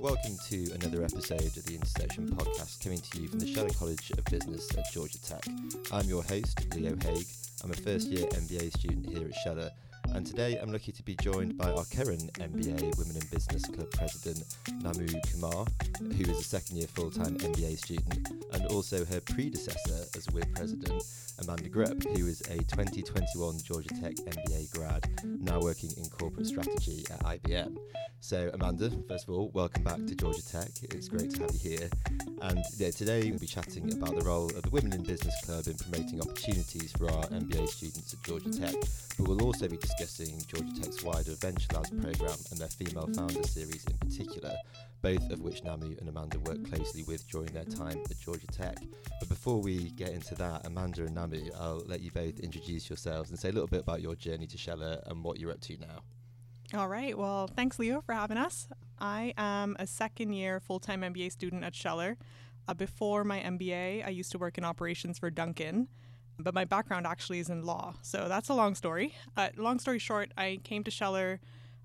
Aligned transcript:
Welcome 0.00 0.36
to 0.48 0.72
another 0.74 1.04
episode 1.04 1.42
of 1.42 1.64
the 1.64 1.74
Intersection 1.74 2.28
podcast 2.30 2.82
coming 2.82 2.98
to 2.98 3.20
you 3.20 3.28
from 3.28 3.38
the 3.38 3.46
Scheller 3.46 3.70
College 3.78 4.10
of 4.12 4.24
Business 4.24 4.68
at 4.76 4.84
Georgia 4.92 5.20
Tech. 5.22 5.44
I'm 5.92 6.06
your 6.06 6.22
host, 6.22 6.74
Leo 6.74 6.96
Haigh. 6.96 7.24
I'm 7.62 7.70
a 7.70 7.74
first 7.74 8.08
year 8.08 8.26
MBA 8.26 8.76
student 8.78 9.06
here 9.06 9.28
at 9.28 9.34
Scheller 9.36 9.70
and 10.14 10.26
today 10.26 10.58
I'm 10.60 10.72
lucky 10.72 10.92
to 10.92 11.02
be 11.02 11.14
joined 11.16 11.56
by 11.56 11.70
our 11.70 11.84
current 11.84 12.32
MBA 12.34 12.98
Women 12.98 13.16
in 13.16 13.26
Business 13.30 13.64
Club 13.66 13.90
president, 13.92 14.44
Nammu 14.82 15.32
Kumar, 15.32 15.66
who 15.98 16.30
is 16.30 16.40
a 16.40 16.44
second 16.44 16.76
year 16.76 16.86
full 16.88 17.10
time 17.10 17.36
MBA 17.38 17.78
student, 17.78 18.28
and 18.52 18.66
also 18.66 19.04
her 19.04 19.20
predecessor 19.20 20.06
as 20.16 20.26
WIB 20.28 20.54
president, 20.54 21.02
Amanda 21.42 21.68
Grupp, 21.68 22.02
who 22.16 22.26
is 22.26 22.40
a 22.42 22.58
2021 22.58 23.58
Georgia 23.62 23.88
Tech 24.00 24.14
MBA 24.14 24.70
grad, 24.76 25.08
now 25.24 25.60
working 25.60 25.90
in 25.96 26.04
corporate 26.10 26.46
strategy 26.46 27.04
at 27.10 27.20
IBM. 27.20 27.76
So, 28.22 28.50
Amanda, 28.52 28.92
first 29.08 29.26
of 29.26 29.34
all, 29.34 29.48
welcome 29.54 29.82
back 29.82 29.96
to 29.96 30.14
Georgia 30.14 30.46
Tech. 30.46 30.68
It's 30.82 31.08
great 31.08 31.30
to 31.34 31.40
have 31.40 31.52
you 31.52 31.70
here. 31.70 31.88
And 32.42 32.62
yeah, 32.76 32.90
today 32.90 33.30
we'll 33.30 33.38
be 33.38 33.46
chatting 33.46 33.90
about 33.94 34.14
the 34.14 34.24
role 34.24 34.54
of 34.54 34.62
the 34.62 34.68
Women 34.68 34.92
in 34.92 35.02
Business 35.02 35.34
Club 35.42 35.66
in 35.66 35.74
promoting 35.74 36.20
opportunities 36.20 36.92
for 36.92 37.10
our 37.10 37.24
MBA 37.28 37.66
students 37.68 38.12
at 38.12 38.22
Georgia 38.22 38.50
Tech. 38.50 38.74
But 39.16 39.26
we'll 39.26 39.42
also 39.42 39.68
be 39.68 39.78
discussing 39.78 40.38
Georgia 40.46 40.82
Tech's 40.82 41.02
wider 41.02 41.32
Venture 41.32 41.66
Labs 41.72 41.90
program 41.90 42.36
and 42.50 42.60
their 42.60 42.68
Female 42.68 43.08
Founder 43.14 43.42
series 43.42 43.86
in 43.86 43.96
particular, 43.96 44.54
both 45.00 45.30
of 45.30 45.40
which 45.40 45.64
Nammu 45.64 45.98
and 45.98 46.08
Amanda 46.08 46.38
worked 46.40 46.70
closely 46.70 47.04
with 47.04 47.26
during 47.30 47.52
their 47.54 47.64
time 47.64 48.00
at 48.10 48.20
Georgia 48.20 48.46
Tech. 48.48 48.76
But 49.18 49.30
before 49.30 49.62
we 49.62 49.92
get 49.92 50.10
into 50.10 50.34
that, 50.34 50.66
Amanda 50.66 51.06
and 51.06 51.16
Nammu, 51.16 51.50
I'll 51.58 51.84
let 51.86 52.02
you 52.02 52.10
both 52.10 52.38
introduce 52.40 52.90
yourselves 52.90 53.30
and 53.30 53.38
say 53.38 53.48
a 53.48 53.52
little 53.52 53.66
bit 53.66 53.80
about 53.80 54.02
your 54.02 54.14
journey 54.14 54.46
to 54.46 54.58
Scheller 54.58 55.00
and 55.06 55.24
what 55.24 55.40
you're 55.40 55.52
up 55.52 55.60
to 55.62 55.78
now. 55.78 56.02
All 56.72 56.86
right. 56.86 57.18
Well, 57.18 57.48
thanks, 57.48 57.80
Leo, 57.80 58.00
for 58.00 58.14
having 58.14 58.36
us. 58.36 58.68
I 59.00 59.34
am 59.36 59.74
a 59.80 59.88
second 59.88 60.34
year 60.34 60.60
full 60.60 60.78
time 60.78 61.00
MBA 61.00 61.32
student 61.32 61.64
at 61.64 61.74
Scheller. 61.74 62.16
Uh, 62.68 62.74
before 62.74 63.24
my 63.24 63.40
MBA, 63.40 64.06
I 64.06 64.10
used 64.10 64.30
to 64.32 64.38
work 64.38 64.56
in 64.56 64.64
operations 64.64 65.18
for 65.18 65.30
Dunkin, 65.30 65.88
but 66.38 66.54
my 66.54 66.64
background 66.64 67.08
actually 67.08 67.40
is 67.40 67.50
in 67.50 67.64
law. 67.64 67.94
So 68.02 68.28
that's 68.28 68.50
a 68.50 68.54
long 68.54 68.76
story. 68.76 69.16
Uh, 69.36 69.48
long 69.56 69.80
story 69.80 69.98
short, 69.98 70.30
I 70.38 70.60
came 70.62 70.84
to 70.84 70.92
Scheller 70.92 71.40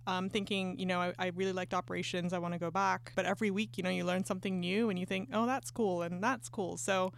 um, 0.05 0.29
thinking, 0.29 0.77
you 0.77 0.85
know, 0.85 1.01
I, 1.01 1.13
I 1.17 1.27
really 1.29 1.53
liked 1.53 1.73
operations. 1.73 2.31
I 2.31 2.37
want 2.37 2.53
to 2.53 2.59
go 2.59 2.69
back. 2.69 3.11
But 3.15 3.25
every 3.25 3.49
week, 3.49 3.79
you 3.79 3.83
know, 3.83 3.89
you 3.89 4.03
learn 4.03 4.23
something 4.23 4.59
new 4.59 4.91
and 4.91 4.99
you 4.99 5.07
think, 5.07 5.29
oh, 5.33 5.47
that's 5.47 5.71
cool 5.71 6.03
and 6.03 6.23
that's 6.23 6.47
cool. 6.47 6.77
So 6.77 7.11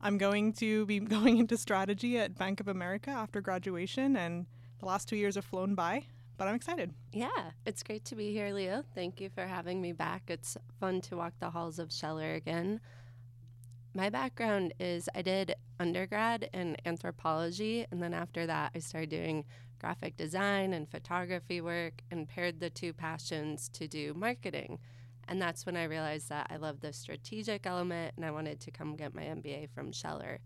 I'm 0.00 0.16
going 0.16 0.54
to 0.54 0.86
be 0.86 0.98
going 1.16 1.36
into 1.36 1.58
strategy 1.58 2.16
at 2.16 2.38
Bank 2.38 2.58
of 2.58 2.68
America 2.68 3.10
after 3.10 3.42
graduation. 3.42 4.16
And 4.16 4.46
the 4.78 4.86
last 4.86 5.10
two 5.10 5.16
years 5.16 5.34
have 5.34 5.44
flown 5.44 5.74
by 5.74 6.06
but 6.42 6.48
I'm 6.48 6.56
excited. 6.56 6.92
Yeah, 7.12 7.52
it's 7.64 7.84
great 7.84 8.04
to 8.06 8.16
be 8.16 8.32
here, 8.32 8.52
Leo. 8.52 8.82
Thank 8.96 9.20
you 9.20 9.30
for 9.30 9.46
having 9.46 9.80
me 9.80 9.92
back. 9.92 10.24
It's 10.26 10.56
fun 10.80 11.00
to 11.02 11.16
walk 11.16 11.34
the 11.38 11.50
halls 11.50 11.78
of 11.78 11.92
Scheller 11.92 12.34
again. 12.34 12.80
My 13.94 14.10
background 14.10 14.74
is 14.80 15.08
I 15.14 15.22
did 15.22 15.54
undergrad 15.78 16.50
in 16.52 16.76
anthropology, 16.84 17.86
and 17.92 18.02
then 18.02 18.12
after 18.12 18.44
that, 18.44 18.72
I 18.74 18.80
started 18.80 19.10
doing 19.10 19.44
graphic 19.78 20.16
design 20.16 20.72
and 20.72 20.90
photography 20.90 21.60
work 21.60 22.02
and 22.10 22.28
paired 22.28 22.58
the 22.58 22.70
two 22.70 22.92
passions 22.92 23.68
to 23.74 23.86
do 23.86 24.12
marketing. 24.12 24.80
And 25.28 25.40
that's 25.40 25.64
when 25.64 25.76
I 25.76 25.84
realized 25.84 26.28
that 26.30 26.48
I 26.50 26.56
love 26.56 26.80
the 26.80 26.92
strategic 26.92 27.68
element 27.68 28.14
and 28.16 28.24
I 28.24 28.32
wanted 28.32 28.58
to 28.62 28.72
come 28.72 28.96
get 28.96 29.14
my 29.14 29.22
MBA 29.22 29.70
from 29.70 29.92
Scheller. 29.92 30.40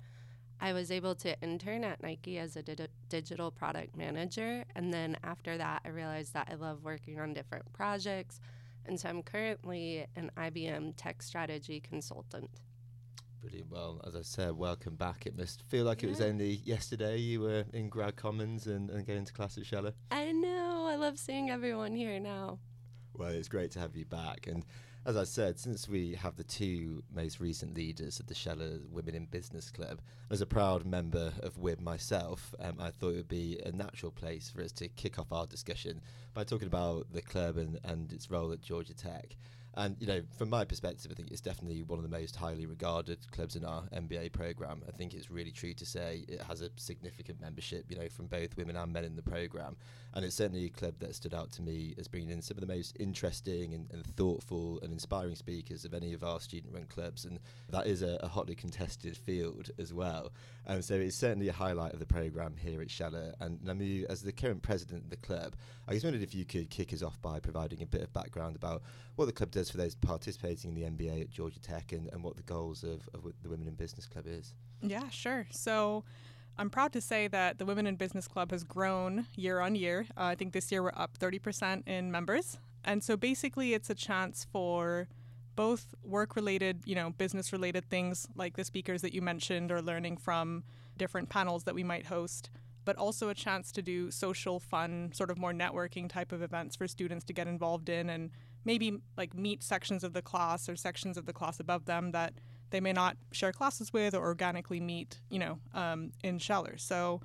I 0.60 0.72
was 0.72 0.90
able 0.90 1.14
to 1.16 1.40
intern 1.42 1.84
at 1.84 2.02
Nike 2.02 2.38
as 2.38 2.56
a 2.56 2.62
di- 2.62 2.88
digital 3.08 3.50
product 3.50 3.96
manager. 3.96 4.64
And 4.74 4.92
then 4.92 5.16
after 5.22 5.58
that, 5.58 5.82
I 5.84 5.88
realized 5.88 6.34
that 6.34 6.48
I 6.50 6.54
love 6.54 6.82
working 6.82 7.20
on 7.20 7.34
different 7.34 7.70
projects. 7.72 8.40
And 8.86 8.98
so 8.98 9.08
I'm 9.08 9.22
currently 9.22 10.06
an 10.16 10.30
IBM 10.36 10.94
tech 10.96 11.22
strategy 11.22 11.80
consultant. 11.80 12.50
Brilliant. 13.40 13.70
Well, 13.70 14.00
as 14.06 14.16
I 14.16 14.22
said, 14.22 14.52
welcome 14.52 14.96
back. 14.96 15.26
It 15.26 15.36
must 15.36 15.62
feel 15.62 15.84
like 15.84 16.02
yeah. 16.02 16.08
it 16.08 16.10
was 16.10 16.20
only 16.20 16.60
yesterday 16.64 17.18
you 17.18 17.40
were 17.40 17.64
in 17.72 17.88
Grad 17.88 18.16
Commons 18.16 18.66
and, 18.66 18.90
and 18.90 19.06
going 19.06 19.24
to 19.24 19.32
class 19.32 19.58
at 19.58 19.66
Scheller. 19.66 19.92
I 20.10 20.32
know. 20.32 20.86
I 20.88 20.96
love 20.96 21.18
seeing 21.18 21.50
everyone 21.50 21.94
here 21.94 22.18
now. 22.18 22.58
Well, 23.14 23.28
it's 23.28 23.48
great 23.48 23.70
to 23.72 23.78
have 23.78 23.94
you 23.96 24.04
back. 24.04 24.46
And 24.46 24.64
as 25.06 25.16
I 25.16 25.22
said, 25.22 25.56
since 25.56 25.88
we 25.88 26.14
have 26.14 26.34
the 26.34 26.42
two 26.42 27.04
most 27.14 27.38
recent 27.38 27.76
leaders 27.76 28.18
of 28.18 28.26
the 28.26 28.34
Scheller 28.34 28.80
Women 28.90 29.14
in 29.14 29.26
Business 29.26 29.70
Club, 29.70 30.00
as 30.30 30.40
a 30.40 30.46
proud 30.46 30.84
member 30.84 31.32
of 31.44 31.58
WIB 31.58 31.80
myself, 31.80 32.52
um, 32.58 32.74
I 32.80 32.90
thought 32.90 33.10
it 33.10 33.18
would 33.18 33.28
be 33.28 33.60
a 33.64 33.70
natural 33.70 34.10
place 34.10 34.50
for 34.50 34.62
us 34.62 34.72
to 34.72 34.88
kick 34.88 35.20
off 35.20 35.30
our 35.30 35.46
discussion 35.46 36.00
by 36.34 36.42
talking 36.42 36.66
about 36.66 37.06
the 37.12 37.22
club 37.22 37.56
and, 37.56 37.78
and 37.84 38.12
its 38.12 38.32
role 38.32 38.50
at 38.50 38.60
Georgia 38.60 38.94
Tech. 38.94 39.36
And 39.76 39.96
you 40.00 40.06
know, 40.06 40.22
from 40.38 40.48
my 40.48 40.64
perspective, 40.64 41.10
I 41.10 41.14
think 41.14 41.30
it's 41.30 41.42
definitely 41.42 41.82
one 41.82 41.98
of 41.98 42.02
the 42.02 42.16
most 42.16 42.34
highly 42.34 42.64
regarded 42.64 43.18
clubs 43.30 43.56
in 43.56 43.64
our 43.64 43.82
MBA 43.94 44.32
program. 44.32 44.82
I 44.88 44.92
think 44.92 45.12
it's 45.12 45.30
really 45.30 45.50
true 45.50 45.74
to 45.74 45.84
say 45.84 46.24
it 46.28 46.40
has 46.42 46.62
a 46.62 46.70
significant 46.76 47.40
membership, 47.42 47.84
you 47.90 47.96
know, 47.98 48.08
from 48.08 48.26
both 48.26 48.56
women 48.56 48.76
and 48.76 48.92
men 48.92 49.04
in 49.04 49.16
the 49.16 49.22
program. 49.22 49.76
And 50.14 50.24
it's 50.24 50.34
certainly 50.34 50.64
a 50.64 50.70
club 50.70 50.94
that 51.00 51.14
stood 51.14 51.34
out 51.34 51.52
to 51.52 51.62
me 51.62 51.94
as 51.98 52.08
bringing 52.08 52.30
in 52.30 52.40
some 52.40 52.56
of 52.56 52.66
the 52.66 52.74
most 52.74 52.96
interesting 52.98 53.74
and, 53.74 53.90
and 53.92 54.06
thoughtful 54.06 54.80
and 54.82 54.90
inspiring 54.90 55.34
speakers 55.34 55.84
of 55.84 55.92
any 55.92 56.14
of 56.14 56.24
our 56.24 56.40
student-run 56.40 56.86
clubs. 56.86 57.26
And 57.26 57.38
that 57.68 57.86
is 57.86 58.00
a, 58.00 58.18
a 58.22 58.28
hotly 58.28 58.54
contested 58.54 59.14
field 59.14 59.70
as 59.78 59.92
well. 59.92 60.32
And 60.64 60.82
so 60.82 60.94
it's 60.94 61.16
certainly 61.16 61.48
a 61.48 61.52
highlight 61.52 61.92
of 61.92 61.98
the 61.98 62.06
program 62.06 62.56
here 62.56 62.80
at 62.80 62.90
Scheller. 62.90 63.34
And 63.40 63.60
Nammu, 63.60 64.06
as 64.06 64.22
the 64.22 64.32
current 64.32 64.62
president 64.62 65.04
of 65.04 65.10
the 65.10 65.16
club, 65.16 65.54
I 65.86 65.92
just 65.92 66.04
wondered 66.04 66.22
if 66.22 66.34
you 66.34 66.46
could 66.46 66.70
kick 66.70 66.94
us 66.94 67.02
off 67.02 67.20
by 67.20 67.38
providing 67.38 67.82
a 67.82 67.86
bit 67.86 68.00
of 68.00 68.12
background 68.14 68.56
about 68.56 68.82
what 69.16 69.26
the 69.26 69.32
club 69.32 69.50
does 69.50 69.65
for 69.70 69.76
those 69.76 69.94
participating 69.94 70.70
in 70.70 70.74
the 70.74 70.82
MBA 70.82 71.22
at 71.22 71.30
Georgia 71.30 71.60
Tech 71.60 71.92
and, 71.92 72.08
and 72.12 72.22
what 72.22 72.36
the 72.36 72.42
goals 72.42 72.82
of, 72.82 73.08
of 73.14 73.22
the 73.42 73.48
Women 73.48 73.68
in 73.68 73.74
Business 73.74 74.06
Club 74.06 74.26
is. 74.26 74.54
Yeah, 74.82 75.08
sure. 75.08 75.46
So 75.50 76.04
I'm 76.58 76.70
proud 76.70 76.92
to 76.94 77.00
say 77.00 77.28
that 77.28 77.58
the 77.58 77.66
Women 77.66 77.86
in 77.86 77.96
Business 77.96 78.26
Club 78.26 78.50
has 78.50 78.64
grown 78.64 79.26
year 79.36 79.60
on 79.60 79.74
year. 79.74 80.06
Uh, 80.16 80.24
I 80.24 80.34
think 80.34 80.52
this 80.52 80.72
year 80.72 80.82
we're 80.82 80.92
up 80.94 81.18
30% 81.18 81.86
in 81.86 82.10
members. 82.10 82.58
And 82.84 83.02
so 83.02 83.16
basically, 83.16 83.74
it's 83.74 83.90
a 83.90 83.94
chance 83.94 84.46
for 84.50 85.08
both 85.56 85.94
work 86.04 86.36
related, 86.36 86.82
you 86.84 86.94
know, 86.94 87.10
business 87.10 87.52
related 87.52 87.88
things 87.88 88.28
like 88.36 88.56
the 88.56 88.64
speakers 88.64 89.02
that 89.02 89.12
you 89.12 89.22
mentioned 89.22 89.72
or 89.72 89.82
learning 89.82 90.18
from 90.18 90.62
different 90.96 91.28
panels 91.28 91.64
that 91.64 91.74
we 91.74 91.82
might 91.82 92.06
host, 92.06 92.50
but 92.84 92.96
also 92.96 93.28
a 93.28 93.34
chance 93.34 93.72
to 93.72 93.82
do 93.82 94.10
social, 94.10 94.60
fun, 94.60 95.10
sort 95.12 95.30
of 95.30 95.38
more 95.38 95.52
networking 95.52 96.08
type 96.08 96.30
of 96.30 96.42
events 96.42 96.76
for 96.76 96.86
students 96.86 97.24
to 97.24 97.32
get 97.32 97.48
involved 97.48 97.88
in 97.88 98.08
and 98.08 98.30
maybe 98.66 98.98
like 99.16 99.32
meet 99.34 99.62
sections 99.62 100.04
of 100.04 100.12
the 100.12 100.20
class 100.20 100.68
or 100.68 100.76
sections 100.76 101.16
of 101.16 101.24
the 101.24 101.32
class 101.32 101.58
above 101.60 101.86
them 101.86 102.10
that 102.10 102.34
they 102.70 102.80
may 102.80 102.92
not 102.92 103.16
share 103.32 103.52
classes 103.52 103.92
with 103.92 104.12
or 104.12 104.22
organically 104.22 104.80
meet, 104.80 105.20
you 105.30 105.38
know, 105.38 105.58
um, 105.72 106.10
in 106.24 106.38
Scheller. 106.38 106.76
So 106.76 107.22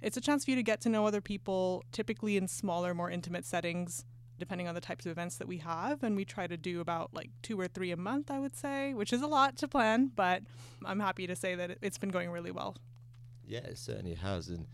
it's 0.00 0.16
a 0.16 0.20
chance 0.20 0.44
for 0.44 0.52
you 0.52 0.56
to 0.56 0.62
get 0.62 0.80
to 0.82 0.88
know 0.88 1.04
other 1.04 1.20
people, 1.20 1.84
typically 1.90 2.36
in 2.36 2.46
smaller, 2.46 2.94
more 2.94 3.10
intimate 3.10 3.44
settings, 3.44 4.04
depending 4.38 4.68
on 4.68 4.74
the 4.76 4.80
types 4.80 5.04
of 5.04 5.10
events 5.10 5.36
that 5.38 5.48
we 5.48 5.58
have. 5.58 6.04
And 6.04 6.14
we 6.14 6.24
try 6.24 6.46
to 6.46 6.56
do 6.56 6.80
about 6.80 7.12
like 7.12 7.30
two 7.42 7.58
or 7.58 7.66
three 7.66 7.90
a 7.90 7.96
month, 7.96 8.30
I 8.30 8.38
would 8.38 8.54
say, 8.54 8.94
which 8.94 9.12
is 9.12 9.20
a 9.20 9.26
lot 9.26 9.56
to 9.58 9.68
plan, 9.68 10.12
but 10.14 10.44
I'm 10.84 11.00
happy 11.00 11.26
to 11.26 11.34
say 11.34 11.56
that 11.56 11.78
it's 11.82 11.98
been 11.98 12.10
going 12.10 12.30
really 12.30 12.52
well. 12.52 12.76
Yeah, 13.44 13.60
it 13.64 13.78
certainly 13.78 14.14
has. 14.14 14.48
And 14.48 14.68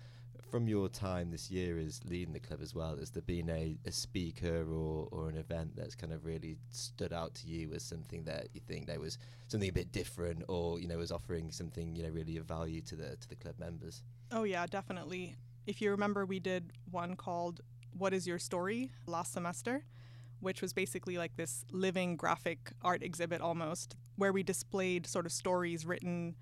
from 0.51 0.67
your 0.67 0.89
time 0.89 1.31
this 1.31 1.51
year 1.51 1.79
as 1.79 2.01
leading 2.05 2.33
the 2.33 2.41
club 2.41 2.61
as 2.61 2.75
well, 2.75 2.97
has 2.97 3.11
there 3.11 3.23
been 3.23 3.49
a, 3.49 3.79
a 3.87 3.93
speaker 3.93 4.67
or, 4.71 5.09
or 5.11 5.29
an 5.29 5.37
event 5.37 5.77
that's 5.77 5.95
kind 5.95 6.13
of 6.13 6.25
really 6.25 6.57
stood 6.71 7.13
out 7.13 7.35
to 7.35 7.47
you 7.47 7.73
as 7.73 7.83
something 7.83 8.25
that 8.25 8.49
you 8.53 8.61
think 8.67 8.87
there 8.87 9.01
was 9.01 9.19
something 9.49 9.69
a 9.69 9.73
bit 9.73 9.93
different 9.93 10.43
or, 10.49 10.81
you 10.81 10.89
know, 10.89 10.99
was 10.99 11.13
offering 11.13 11.51
something, 11.51 11.95
you 11.95 12.03
know, 12.03 12.11
really 12.11 12.37
of 12.37 12.47
value 12.47 12.81
to 12.83 12.97
the 12.97 13.17
to 13.17 13.29
the 13.29 13.37
club 13.37 13.55
members? 13.59 14.03
Oh 14.33 14.43
yeah, 14.43 14.67
definitely. 14.67 15.37
If 15.67 15.81
you 15.81 15.91
remember 15.91 16.27
we 16.27 16.41
did 16.41 16.73
one 16.91 17.17
called 17.17 17.61
What 17.97 18.13
is 18.13 18.27
Your 18.27 18.39
Story 18.39 18.91
last 19.07 19.33
semester, 19.33 19.85
which 20.41 20.63
was 20.63 20.73
basically 20.73 21.17
like 21.19 21.37
this 21.37 21.65
living 21.71 22.17
graphic 22.17 22.73
art 22.83 23.03
exhibit 23.03 23.41
almost, 23.41 23.97
where 24.17 24.33
we 24.33 24.43
displayed 24.43 25.07
sort 25.07 25.27
of 25.27 25.33
stories 25.33 25.87
written 25.87 26.35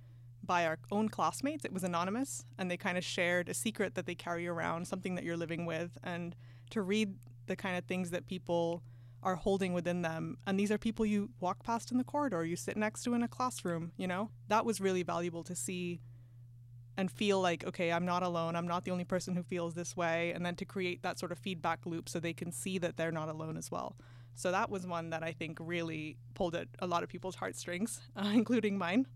by 0.48 0.66
our 0.66 0.78
own 0.90 1.08
classmates. 1.08 1.64
It 1.64 1.72
was 1.72 1.84
anonymous, 1.84 2.44
and 2.58 2.68
they 2.68 2.76
kind 2.76 2.98
of 2.98 3.04
shared 3.04 3.48
a 3.48 3.54
secret 3.54 3.94
that 3.94 4.06
they 4.06 4.16
carry 4.16 4.48
around, 4.48 4.88
something 4.88 5.14
that 5.14 5.22
you're 5.22 5.36
living 5.36 5.66
with, 5.66 5.96
and 6.02 6.34
to 6.70 6.82
read 6.82 7.14
the 7.46 7.54
kind 7.54 7.78
of 7.78 7.84
things 7.84 8.10
that 8.10 8.26
people 8.26 8.82
are 9.22 9.36
holding 9.36 9.72
within 9.72 10.02
them. 10.02 10.38
And 10.46 10.58
these 10.58 10.72
are 10.72 10.78
people 10.78 11.04
you 11.06 11.30
walk 11.38 11.62
past 11.62 11.92
in 11.92 11.98
the 11.98 12.04
corridor, 12.04 12.44
you 12.44 12.56
sit 12.56 12.76
next 12.76 13.02
to 13.04 13.14
in 13.14 13.22
a 13.22 13.28
classroom, 13.28 13.92
you 13.96 14.06
know? 14.06 14.30
That 14.48 14.64
was 14.64 14.80
really 14.80 15.02
valuable 15.02 15.44
to 15.44 15.54
see 15.54 16.00
and 16.96 17.10
feel 17.10 17.40
like, 17.40 17.64
okay, 17.64 17.92
I'm 17.92 18.04
not 18.04 18.24
alone. 18.24 18.56
I'm 18.56 18.66
not 18.66 18.84
the 18.84 18.90
only 18.90 19.04
person 19.04 19.36
who 19.36 19.42
feels 19.44 19.74
this 19.74 19.96
way. 19.96 20.32
And 20.32 20.44
then 20.44 20.56
to 20.56 20.64
create 20.64 21.02
that 21.02 21.18
sort 21.18 21.30
of 21.30 21.38
feedback 21.38 21.86
loop 21.86 22.08
so 22.08 22.18
they 22.18 22.32
can 22.32 22.50
see 22.50 22.78
that 22.78 22.96
they're 22.96 23.12
not 23.12 23.28
alone 23.28 23.56
as 23.56 23.70
well. 23.70 23.96
So 24.34 24.50
that 24.50 24.70
was 24.70 24.86
one 24.86 25.10
that 25.10 25.22
I 25.22 25.32
think 25.32 25.58
really 25.60 26.16
pulled 26.34 26.54
at 26.54 26.68
a 26.80 26.86
lot 26.86 27.02
of 27.02 27.08
people's 27.08 27.36
heartstrings, 27.36 28.00
uh, 28.16 28.30
including 28.34 28.78
mine. 28.78 29.06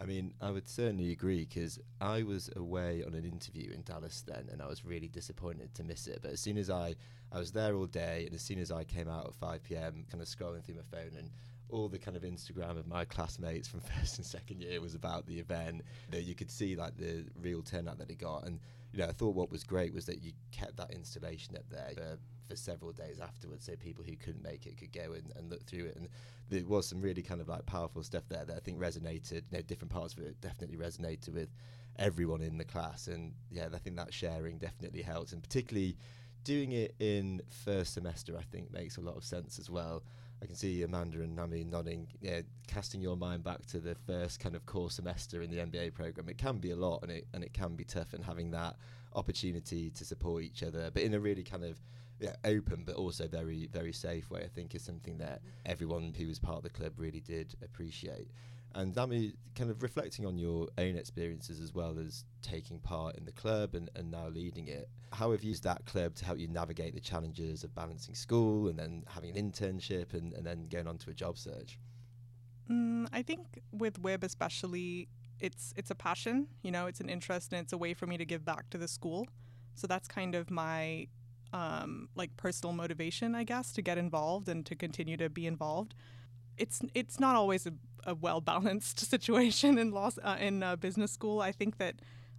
I 0.00 0.04
mean, 0.04 0.32
I 0.40 0.50
would 0.50 0.68
certainly 0.68 1.10
agree 1.10 1.44
because 1.44 1.80
I 2.00 2.22
was 2.22 2.50
away 2.54 3.02
on 3.04 3.14
an 3.14 3.24
interview 3.24 3.72
in 3.72 3.82
Dallas 3.82 4.22
then, 4.26 4.48
and 4.52 4.62
I 4.62 4.66
was 4.66 4.84
really 4.84 5.08
disappointed 5.08 5.74
to 5.74 5.82
miss 5.84 6.06
it. 6.06 6.20
But 6.22 6.32
as 6.32 6.40
soon 6.40 6.56
as 6.56 6.70
I, 6.70 6.94
I 7.32 7.38
was 7.38 7.50
there 7.50 7.74
all 7.74 7.86
day, 7.86 8.24
and 8.24 8.34
as 8.34 8.42
soon 8.42 8.60
as 8.60 8.70
I 8.70 8.84
came 8.84 9.08
out 9.08 9.26
at 9.26 9.34
5 9.34 9.64
p.m., 9.64 10.04
kind 10.10 10.22
of 10.22 10.28
scrolling 10.28 10.64
through 10.64 10.76
my 10.76 10.82
phone, 10.96 11.16
and 11.18 11.30
all 11.68 11.88
the 11.88 11.98
kind 11.98 12.16
of 12.16 12.22
Instagram 12.22 12.78
of 12.78 12.86
my 12.86 13.04
classmates 13.04 13.66
from 13.66 13.80
first 13.98 14.18
and 14.18 14.26
second 14.26 14.62
year 14.62 14.80
was 14.80 14.94
about 14.94 15.26
the 15.26 15.38
event. 15.38 15.82
That 16.10 16.22
you 16.22 16.36
could 16.36 16.50
see 16.50 16.76
like 16.76 16.96
the 16.96 17.24
real 17.40 17.62
turnout 17.62 17.98
that 17.98 18.10
it 18.10 18.18
got, 18.18 18.46
and 18.46 18.60
you 18.92 18.98
know, 19.00 19.06
I 19.06 19.12
thought 19.12 19.34
what 19.34 19.50
was 19.50 19.64
great 19.64 19.92
was 19.92 20.06
that 20.06 20.22
you 20.22 20.32
kept 20.52 20.76
that 20.76 20.92
installation 20.92 21.56
up 21.56 21.68
there. 21.70 21.90
For, 21.94 22.18
for 22.48 22.56
several 22.56 22.92
days 22.92 23.20
afterwards, 23.20 23.66
so 23.66 23.76
people 23.76 24.02
who 24.02 24.16
couldn't 24.16 24.42
make 24.42 24.66
it 24.66 24.78
could 24.78 24.92
go 24.92 25.12
and, 25.12 25.32
and 25.36 25.50
look 25.50 25.64
through 25.66 25.84
it. 25.84 25.96
And 25.96 26.08
there 26.48 26.64
was 26.64 26.88
some 26.88 27.00
really 27.00 27.22
kind 27.22 27.40
of 27.40 27.48
like 27.48 27.66
powerful 27.66 28.02
stuff 28.02 28.24
there 28.28 28.44
that 28.44 28.56
I 28.56 28.60
think 28.60 28.80
resonated. 28.80 29.42
You 29.50 29.58
know, 29.58 29.62
different 29.62 29.92
parts 29.92 30.14
of 30.14 30.20
it 30.20 30.40
definitely 30.40 30.76
resonated 30.76 31.34
with 31.34 31.50
everyone 31.98 32.40
in 32.40 32.56
the 32.56 32.64
class. 32.64 33.06
And 33.06 33.34
yeah, 33.50 33.68
I 33.72 33.78
think 33.78 33.96
that 33.96 34.12
sharing 34.12 34.58
definitely 34.58 35.02
helps, 35.02 35.32
and 35.32 35.42
particularly 35.42 35.96
doing 36.44 36.72
it 36.72 36.94
in 36.98 37.42
first 37.50 37.94
semester, 37.94 38.36
I 38.38 38.42
think 38.42 38.72
makes 38.72 38.96
a 38.96 39.02
lot 39.02 39.16
of 39.16 39.24
sense 39.24 39.58
as 39.58 39.68
well. 39.68 40.02
I 40.42 40.46
can 40.46 40.54
see 40.54 40.82
Amanda 40.82 41.20
and 41.20 41.34
Nami 41.34 41.64
nodding, 41.64 42.06
yeah, 42.20 42.42
casting 42.66 43.00
your 43.00 43.16
mind 43.16 43.42
back 43.42 43.66
to 43.66 43.80
the 43.80 43.94
first 43.94 44.38
kind 44.38 44.54
of 44.54 44.66
core 44.66 44.90
semester 44.90 45.42
in 45.42 45.50
the 45.50 45.58
MBA 45.58 45.94
program. 45.94 46.28
It 46.28 46.38
can 46.38 46.58
be 46.58 46.70
a 46.70 46.76
lot, 46.76 47.02
and 47.02 47.10
it 47.10 47.26
and 47.34 47.42
it 47.42 47.52
can 47.52 47.74
be 47.74 47.84
tough, 47.84 48.12
and 48.12 48.24
having 48.24 48.50
that 48.52 48.76
opportunity 49.14 49.90
to 49.90 50.04
support 50.04 50.44
each 50.44 50.62
other, 50.62 50.90
but 50.92 51.02
in 51.02 51.14
a 51.14 51.20
really 51.20 51.42
kind 51.42 51.64
of 51.64 51.78
yeah, 52.20 52.34
open 52.44 52.82
but 52.84 52.96
also 52.96 53.28
very 53.28 53.68
very 53.72 53.92
safe 53.92 54.30
way. 54.30 54.42
I 54.42 54.48
think 54.48 54.74
is 54.74 54.82
something 54.82 55.18
that 55.18 55.40
everyone 55.66 56.14
who 56.16 56.26
was 56.26 56.38
part 56.38 56.58
of 56.58 56.62
the 56.62 56.70
club 56.70 56.92
really 56.96 57.20
did 57.20 57.54
appreciate. 57.62 58.30
And 58.78 58.94
that 58.94 59.08
Nami, 59.08 59.32
kind 59.56 59.70
of 59.70 59.82
reflecting 59.82 60.24
on 60.24 60.38
your 60.38 60.68
own 60.78 60.94
experiences 60.94 61.58
as 61.58 61.74
well 61.74 61.96
as 61.98 62.24
taking 62.42 62.78
part 62.78 63.16
in 63.16 63.24
the 63.24 63.32
club 63.32 63.74
and, 63.74 63.90
and 63.96 64.08
now 64.08 64.28
leading 64.28 64.68
it, 64.68 64.88
how 65.12 65.32
have 65.32 65.42
you 65.42 65.48
used 65.48 65.64
that 65.64 65.84
club 65.84 66.14
to 66.14 66.24
help 66.24 66.38
you 66.38 66.46
navigate 66.46 66.94
the 66.94 67.00
challenges 67.00 67.64
of 67.64 67.74
balancing 67.74 68.14
school 68.14 68.68
and 68.68 68.78
then 68.78 69.02
having 69.08 69.36
an 69.36 69.50
internship 69.50 70.14
and, 70.14 70.32
and 70.32 70.46
then 70.46 70.68
going 70.68 70.86
on 70.86 70.96
to 70.98 71.10
a 71.10 71.12
job 71.12 71.36
search? 71.36 71.80
Mm, 72.70 73.08
I 73.12 73.22
think 73.22 73.60
with 73.72 74.00
WIB 74.00 74.22
especially, 74.22 75.08
it's 75.40 75.74
it's 75.76 75.90
a 75.90 75.96
passion. 75.96 76.46
You 76.62 76.70
know, 76.70 76.86
it's 76.86 77.00
an 77.00 77.08
interest 77.08 77.52
and 77.52 77.62
it's 77.62 77.72
a 77.72 77.78
way 77.78 77.94
for 77.94 78.06
me 78.06 78.16
to 78.16 78.24
give 78.24 78.44
back 78.44 78.70
to 78.70 78.78
the 78.78 78.86
school. 78.86 79.26
So 79.74 79.88
that's 79.88 80.06
kind 80.06 80.36
of 80.36 80.52
my 80.52 81.08
um, 81.52 82.10
like 82.14 82.36
personal 82.36 82.72
motivation, 82.72 83.34
I 83.34 83.42
guess, 83.42 83.72
to 83.72 83.82
get 83.82 83.98
involved 83.98 84.48
and 84.48 84.64
to 84.66 84.76
continue 84.76 85.16
to 85.16 85.28
be 85.28 85.46
involved. 85.48 85.94
It's 86.58 86.80
it's 86.94 87.20
not 87.20 87.36
always 87.36 87.66
a, 87.66 87.72
a 88.06 88.14
well 88.14 88.40
balanced 88.40 89.00
situation 89.10 89.78
in 89.78 89.90
law 89.90 90.10
uh, 90.22 90.36
in 90.40 90.62
uh, 90.62 90.76
business 90.76 91.12
school. 91.12 91.40
I 91.40 91.52
think 91.52 91.78
that 91.78 91.96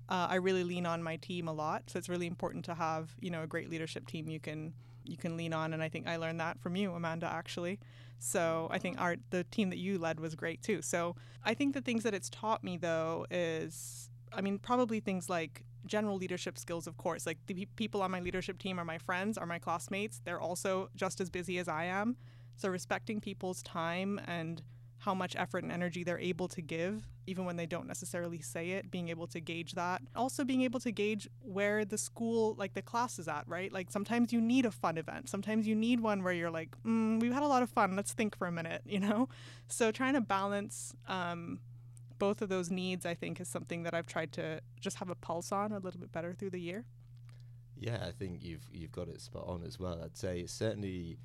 uh, 0.09 0.27
I 0.29 0.35
really 0.35 0.63
lean 0.63 0.85
on 0.85 1.03
my 1.03 1.17
team 1.17 1.47
a 1.47 1.53
lot, 1.53 1.83
so 1.89 1.97
it's 1.99 2.09
really 2.09 2.27
important 2.27 2.65
to 2.65 2.75
have 2.75 3.15
you 3.19 3.29
know 3.31 3.43
a 3.43 3.47
great 3.47 3.69
leadership 3.69 4.07
team 4.07 4.29
you 4.29 4.39
can 4.39 4.73
you 5.05 5.17
can 5.17 5.37
lean 5.37 5.53
on, 5.53 5.73
and 5.73 5.81
I 5.81 5.89
think 5.89 6.07
I 6.07 6.17
learned 6.17 6.39
that 6.39 6.59
from 6.59 6.75
you, 6.75 6.91
Amanda, 6.93 7.27
actually. 7.27 7.79
So 8.19 8.67
I 8.71 8.79
think 8.79 8.99
our 8.99 9.15
the 9.29 9.43
team 9.45 9.69
that 9.69 9.77
you 9.77 9.97
led 9.97 10.19
was 10.19 10.35
great 10.35 10.61
too. 10.61 10.81
So 10.81 11.15
I 11.43 11.53
think 11.53 11.73
the 11.73 11.81
things 11.81 12.03
that 12.03 12.13
it's 12.13 12.29
taught 12.29 12.63
me 12.63 12.77
though 12.77 13.25
is, 13.31 14.09
I 14.33 14.41
mean, 14.41 14.59
probably 14.59 14.99
things 14.99 15.29
like 15.29 15.63
general 15.85 16.17
leadership 16.17 16.57
skills, 16.57 16.85
of 16.87 16.97
course. 16.97 17.25
Like 17.25 17.37
the 17.47 17.53
pe- 17.53 17.65
people 17.75 18.01
on 18.01 18.11
my 18.11 18.19
leadership 18.19 18.59
team 18.59 18.77
are 18.79 18.85
my 18.85 18.97
friends, 18.97 19.37
are 19.37 19.45
my 19.45 19.59
classmates. 19.59 20.21
They're 20.25 20.41
also 20.41 20.89
just 20.95 21.21
as 21.21 21.29
busy 21.29 21.57
as 21.57 21.67
I 21.69 21.85
am. 21.85 22.17
So 22.59 22.67
respecting 22.67 23.21
people's 23.21 23.63
time 23.63 24.19
and 24.27 24.61
how 24.97 25.13
much 25.13 25.33
effort 25.37 25.63
and 25.63 25.71
energy 25.71 26.03
they're 26.03 26.19
able 26.19 26.49
to 26.49 26.61
give, 26.61 27.07
even 27.25 27.45
when 27.45 27.55
they 27.55 27.65
don't 27.65 27.87
necessarily 27.87 28.41
say 28.41 28.71
it, 28.71 28.91
being 28.91 29.07
able 29.07 29.27
to 29.27 29.39
gauge 29.39 29.71
that. 29.75 30.01
Also, 30.13 30.43
being 30.43 30.63
able 30.63 30.81
to 30.81 30.91
gauge 30.91 31.29
where 31.41 31.85
the 31.85 31.97
school, 31.97 32.55
like 32.57 32.73
the 32.73 32.81
class 32.81 33.17
is 33.17 33.29
at, 33.29 33.47
right? 33.47 33.71
Like 33.71 33.89
sometimes 33.89 34.33
you 34.33 34.41
need 34.41 34.65
a 34.65 34.71
fun 34.71 34.97
event. 34.97 35.29
Sometimes 35.29 35.67
you 35.67 35.73
need 35.73 36.01
one 36.01 36.21
where 36.21 36.33
you're 36.33 36.51
like, 36.51 36.71
mm, 36.85 37.21
we've 37.21 37.31
had 37.31 37.43
a 37.43 37.47
lot 37.47 37.63
of 37.63 37.69
fun. 37.69 37.95
Let's 37.95 38.11
think 38.11 38.37
for 38.37 38.45
a 38.45 38.51
minute, 38.51 38.81
you 38.85 38.99
know? 38.99 39.29
So 39.69 39.89
trying 39.93 40.15
to 40.15 40.21
balance 40.21 40.93
um, 41.07 41.61
both 42.17 42.41
of 42.41 42.49
those 42.49 42.69
needs, 42.69 43.05
I 43.05 43.13
think, 43.13 43.39
is 43.39 43.47
something 43.47 43.83
that 43.83 43.93
I've 43.93 44.05
tried 44.05 44.33
to 44.33 44.59
just 44.81 44.97
have 44.97 45.09
a 45.09 45.15
pulse 45.15 45.53
on 45.53 45.71
a 45.71 45.79
little 45.79 46.01
bit 46.01 46.11
better 46.11 46.33
through 46.33 46.49
the 46.49 46.59
year. 46.59 46.83
Yeah, 47.77 48.03
I 48.05 48.11
think 48.11 48.43
you've 48.43 48.67
you've 48.73 48.91
got 48.91 49.07
it 49.07 49.21
spot 49.21 49.45
on 49.47 49.63
as 49.63 49.79
well. 49.79 50.01
I'd 50.03 50.17
say 50.17 50.41
it's 50.41 50.51
certainly 50.51 51.17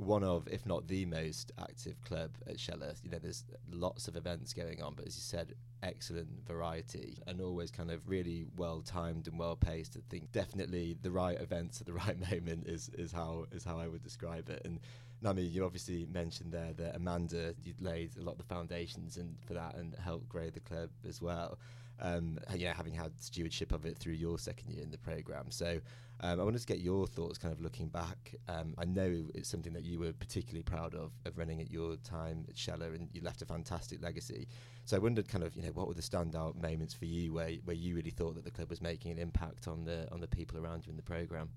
one 0.00 0.24
of, 0.24 0.48
if 0.48 0.64
not 0.64 0.88
the 0.88 1.04
most 1.04 1.52
active 1.58 2.02
club 2.04 2.30
at 2.46 2.58
Scheller. 2.58 2.94
You 3.04 3.10
know, 3.10 3.18
there's 3.18 3.44
lots 3.70 4.08
of 4.08 4.16
events 4.16 4.52
going 4.54 4.82
on, 4.82 4.94
but 4.94 5.06
as 5.06 5.16
you 5.16 5.22
said, 5.22 5.54
excellent 5.82 6.46
variety 6.46 7.18
and 7.26 7.40
always 7.40 7.70
kind 7.70 7.90
of 7.90 8.08
really 8.08 8.46
well 8.56 8.80
timed 8.80 9.28
and 9.28 9.38
well 9.38 9.56
paced. 9.56 9.96
I 9.96 10.00
think 10.08 10.32
definitely 10.32 10.96
the 11.02 11.10
right 11.10 11.40
events 11.40 11.80
at 11.80 11.86
the 11.86 11.92
right 12.04 12.18
moment 12.30 12.66
is 12.66 12.90
is 12.94 13.12
how 13.12 13.46
is 13.52 13.64
how 13.64 13.78
I 13.78 13.88
would 13.88 14.02
describe 14.02 14.48
it. 14.48 14.62
And 14.64 14.80
Nami, 15.22 15.42
you 15.42 15.64
obviously 15.64 16.06
mentioned 16.10 16.52
there 16.52 16.72
that 16.78 16.96
Amanda 16.96 17.54
you 17.62 17.74
laid 17.80 18.16
a 18.16 18.22
lot 18.22 18.32
of 18.32 18.38
the 18.38 18.44
foundations 18.44 19.18
and 19.18 19.36
for 19.46 19.54
that 19.54 19.74
and 19.76 19.94
helped 19.96 20.28
grow 20.28 20.48
the 20.48 20.60
club 20.60 20.90
as 21.06 21.20
well. 21.20 21.58
Um, 22.00 22.38
you 22.54 22.66
know, 22.66 22.72
having 22.72 22.94
had 22.94 23.20
stewardship 23.20 23.72
of 23.72 23.84
it 23.84 23.98
through 23.98 24.14
your 24.14 24.38
second 24.38 24.70
year 24.70 24.82
in 24.82 24.90
the 24.90 24.98
program. 24.98 25.50
So 25.50 25.80
um, 26.22 26.40
I 26.40 26.44
wanted 26.44 26.60
to 26.60 26.66
get 26.66 26.80
your 26.80 27.06
thoughts, 27.06 27.38
kind 27.38 27.52
of 27.52 27.60
looking 27.60 27.88
back. 27.88 28.34
Um, 28.48 28.74
I 28.78 28.84
know 28.84 29.24
it's 29.34 29.48
something 29.48 29.72
that 29.72 29.84
you 29.84 29.98
were 29.98 30.12
particularly 30.12 30.62
proud 30.62 30.94
of, 30.94 31.12
of 31.24 31.38
running 31.38 31.60
at 31.60 31.70
your 31.70 31.96
time 31.96 32.44
at 32.48 32.56
Scheller, 32.56 32.94
and 32.94 33.08
you 33.12 33.22
left 33.22 33.40
a 33.42 33.46
fantastic 33.46 34.02
legacy. 34.02 34.48
So 34.84 34.96
I 34.96 35.00
wondered, 35.00 35.28
kind 35.28 35.44
of, 35.44 35.54
you 35.56 35.62
know, 35.62 35.70
what 35.70 35.88
were 35.88 35.94
the 35.94 36.02
standout 36.02 36.60
moments 36.60 36.92
for 36.94 37.06
you 37.06 37.32
where 37.32 37.52
where 37.64 37.76
you 37.76 37.94
really 37.94 38.10
thought 38.10 38.34
that 38.34 38.44
the 38.44 38.50
club 38.50 38.68
was 38.68 38.82
making 38.82 39.12
an 39.12 39.18
impact 39.18 39.68
on 39.68 39.84
the 39.84 40.10
on 40.12 40.20
the 40.20 40.28
people 40.28 40.58
around 40.58 40.86
you 40.86 40.90
in 40.90 40.96
the 40.96 41.02
program? 41.02 41.50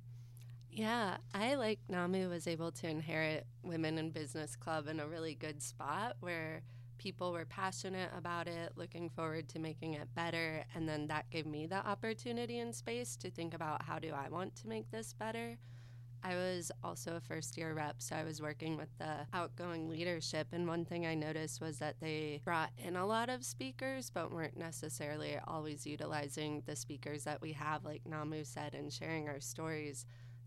Yeah, 0.69 1.17
I 1.33 1.55
like 1.55 1.79
Nammu 1.91 2.29
was 2.29 2.47
able 2.47 2.71
to 2.71 2.87
inherit 2.87 3.45
Women 3.63 3.97
in 3.97 4.09
Business 4.09 4.55
Club 4.55 4.87
in 4.87 4.99
a 4.99 5.07
really 5.07 5.35
good 5.35 5.61
spot 5.61 6.15
where 6.19 6.63
people 6.97 7.31
were 7.31 7.45
passionate 7.45 8.11
about 8.17 8.47
it, 8.47 8.73
looking 8.75 9.09
forward 9.09 9.49
to 9.49 9.59
making 9.59 9.93
it 9.93 10.07
better, 10.15 10.65
and 10.75 10.87
then 10.87 11.07
that 11.07 11.29
gave 11.29 11.45
me 11.45 11.65
the 11.65 11.85
opportunity 11.87 12.59
and 12.59 12.73
space 12.73 13.15
to 13.17 13.31
think 13.31 13.53
about 13.53 13.83
how 13.83 13.99
do 13.99 14.13
I 14.13 14.29
want 14.29 14.55
to 14.57 14.67
make 14.67 14.89
this 14.91 15.13
better. 15.13 15.57
I 16.25 16.35
was 16.35 16.71
also 16.83 17.17
a 17.17 17.19
first 17.19 17.57
year 17.57 17.73
rep, 17.73 17.95
so 18.01 18.15
I 18.15 18.23
was 18.23 18.41
working 18.41 18.77
with 18.77 18.97
the 18.97 19.27
outgoing 19.33 19.89
leadership. 19.89 20.47
And 20.53 20.65
one 20.67 20.85
thing 20.85 21.05
I 21.05 21.15
noticed 21.15 21.59
was 21.59 21.79
that 21.79 21.99
they 21.99 22.39
brought 22.45 22.69
in 22.77 22.95
a 22.95 23.05
lot 23.05 23.29
of 23.29 23.43
speakers, 23.43 24.09
but 24.09 24.31
weren't 24.31 24.55
necessarily 24.55 25.37
always 25.45 25.85
utilizing 25.85 26.63
the 26.65 26.77
speakers 26.77 27.25
that 27.25 27.41
we 27.41 27.51
have, 27.51 27.83
like 27.83 28.03
Nammu 28.09 28.45
said, 28.45 28.73
and 28.73 28.91
sharing 28.91 29.27
our 29.27 29.41
stories 29.41 30.05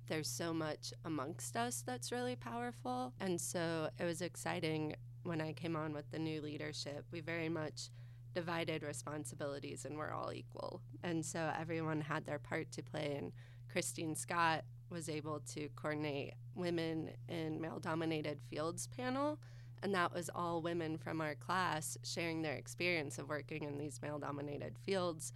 there's 0.09 0.29
so 0.29 0.53
much 0.53 0.93
amongst 1.05 1.57
us 1.57 1.83
that's 1.85 2.12
really 2.12 2.37
powerful. 2.37 3.12
And 3.21 3.41
so 3.41 3.91
it 3.99 4.05
was 4.05 4.23
exciting 4.23 4.95
when 5.26 5.40
I 5.40 5.52
came 5.52 5.76
on 5.76 5.92
with 5.92 6.11
the 6.11 6.18
new 6.18 6.40
leadership. 6.40 7.04
We 7.11 7.21
very 7.21 7.49
much 7.49 7.90
divided 8.35 8.83
responsibilities 8.83 9.85
and 9.85 9.97
we're 9.97 10.12
all 10.12 10.33
equal. 10.33 10.80
And 11.02 11.25
so 11.25 11.50
everyone 11.59 12.00
had 12.02 12.26
their 12.26 12.38
part 12.38 12.71
to 12.73 12.83
play. 12.83 13.16
And 13.18 13.33
Christine 13.71 14.14
Scott 14.14 14.64
was 14.90 15.09
able 15.09 15.40
to 15.54 15.68
coordinate 15.75 16.35
women 16.54 17.11
in 17.28 17.61
male 17.61 17.78
dominated 17.80 18.38
fields 18.49 18.88
panel. 18.97 19.38
And 19.83 19.95
that 19.95 20.12
was 20.14 20.30
all 20.35 20.62
women 20.62 20.99
from 20.99 21.21
our 21.21 21.35
class 21.35 21.97
sharing 22.02 22.42
their 22.42 22.54
experience 22.54 23.18
of 23.18 23.28
working 23.28 23.64
in 23.64 23.78
these 23.78 24.00
male 24.02 24.18
dominated 24.18 24.76
fields. 24.78 25.33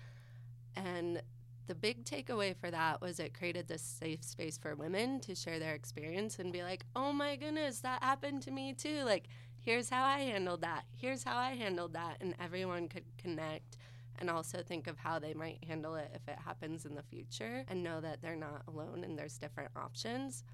And 0.76 1.22
the 1.66 1.74
big 1.74 2.04
takeaway 2.04 2.56
for 2.56 2.70
that 2.70 3.00
was 3.00 3.20
it 3.20 3.32
created 3.32 3.68
this 3.68 3.82
safe 3.82 4.24
space 4.24 4.58
for 4.58 4.74
women 4.74 5.20
to 5.20 5.34
share 5.34 5.58
their 5.58 5.74
experience 5.74 6.38
and 6.38 6.52
be 6.52 6.62
like, 6.62 6.84
oh 6.96 7.12
my 7.12 7.36
goodness, 7.36 7.80
that 7.80 8.02
happened 8.02 8.42
to 8.42 8.50
me 8.50 8.72
too. 8.72 9.04
Like, 9.04 9.28
here's 9.60 9.90
how 9.90 10.04
I 10.04 10.20
handled 10.20 10.62
that. 10.62 10.84
Here's 10.96 11.24
how 11.24 11.36
I 11.36 11.50
handled 11.50 11.92
that. 11.94 12.16
And 12.20 12.34
everyone 12.40 12.88
could 12.88 13.04
connect 13.18 13.76
and 14.18 14.28
also 14.28 14.62
think 14.62 14.86
of 14.86 14.98
how 14.98 15.18
they 15.18 15.34
might 15.34 15.64
handle 15.66 15.94
it 15.94 16.10
if 16.14 16.28
it 16.28 16.38
happens 16.44 16.84
in 16.84 16.94
the 16.94 17.02
future 17.02 17.64
and 17.68 17.82
know 17.82 18.00
that 18.00 18.20
they're 18.20 18.36
not 18.36 18.62
alone 18.68 19.02
and 19.04 19.18
there's 19.18 19.38
different 19.38 19.70
options. 19.76 20.44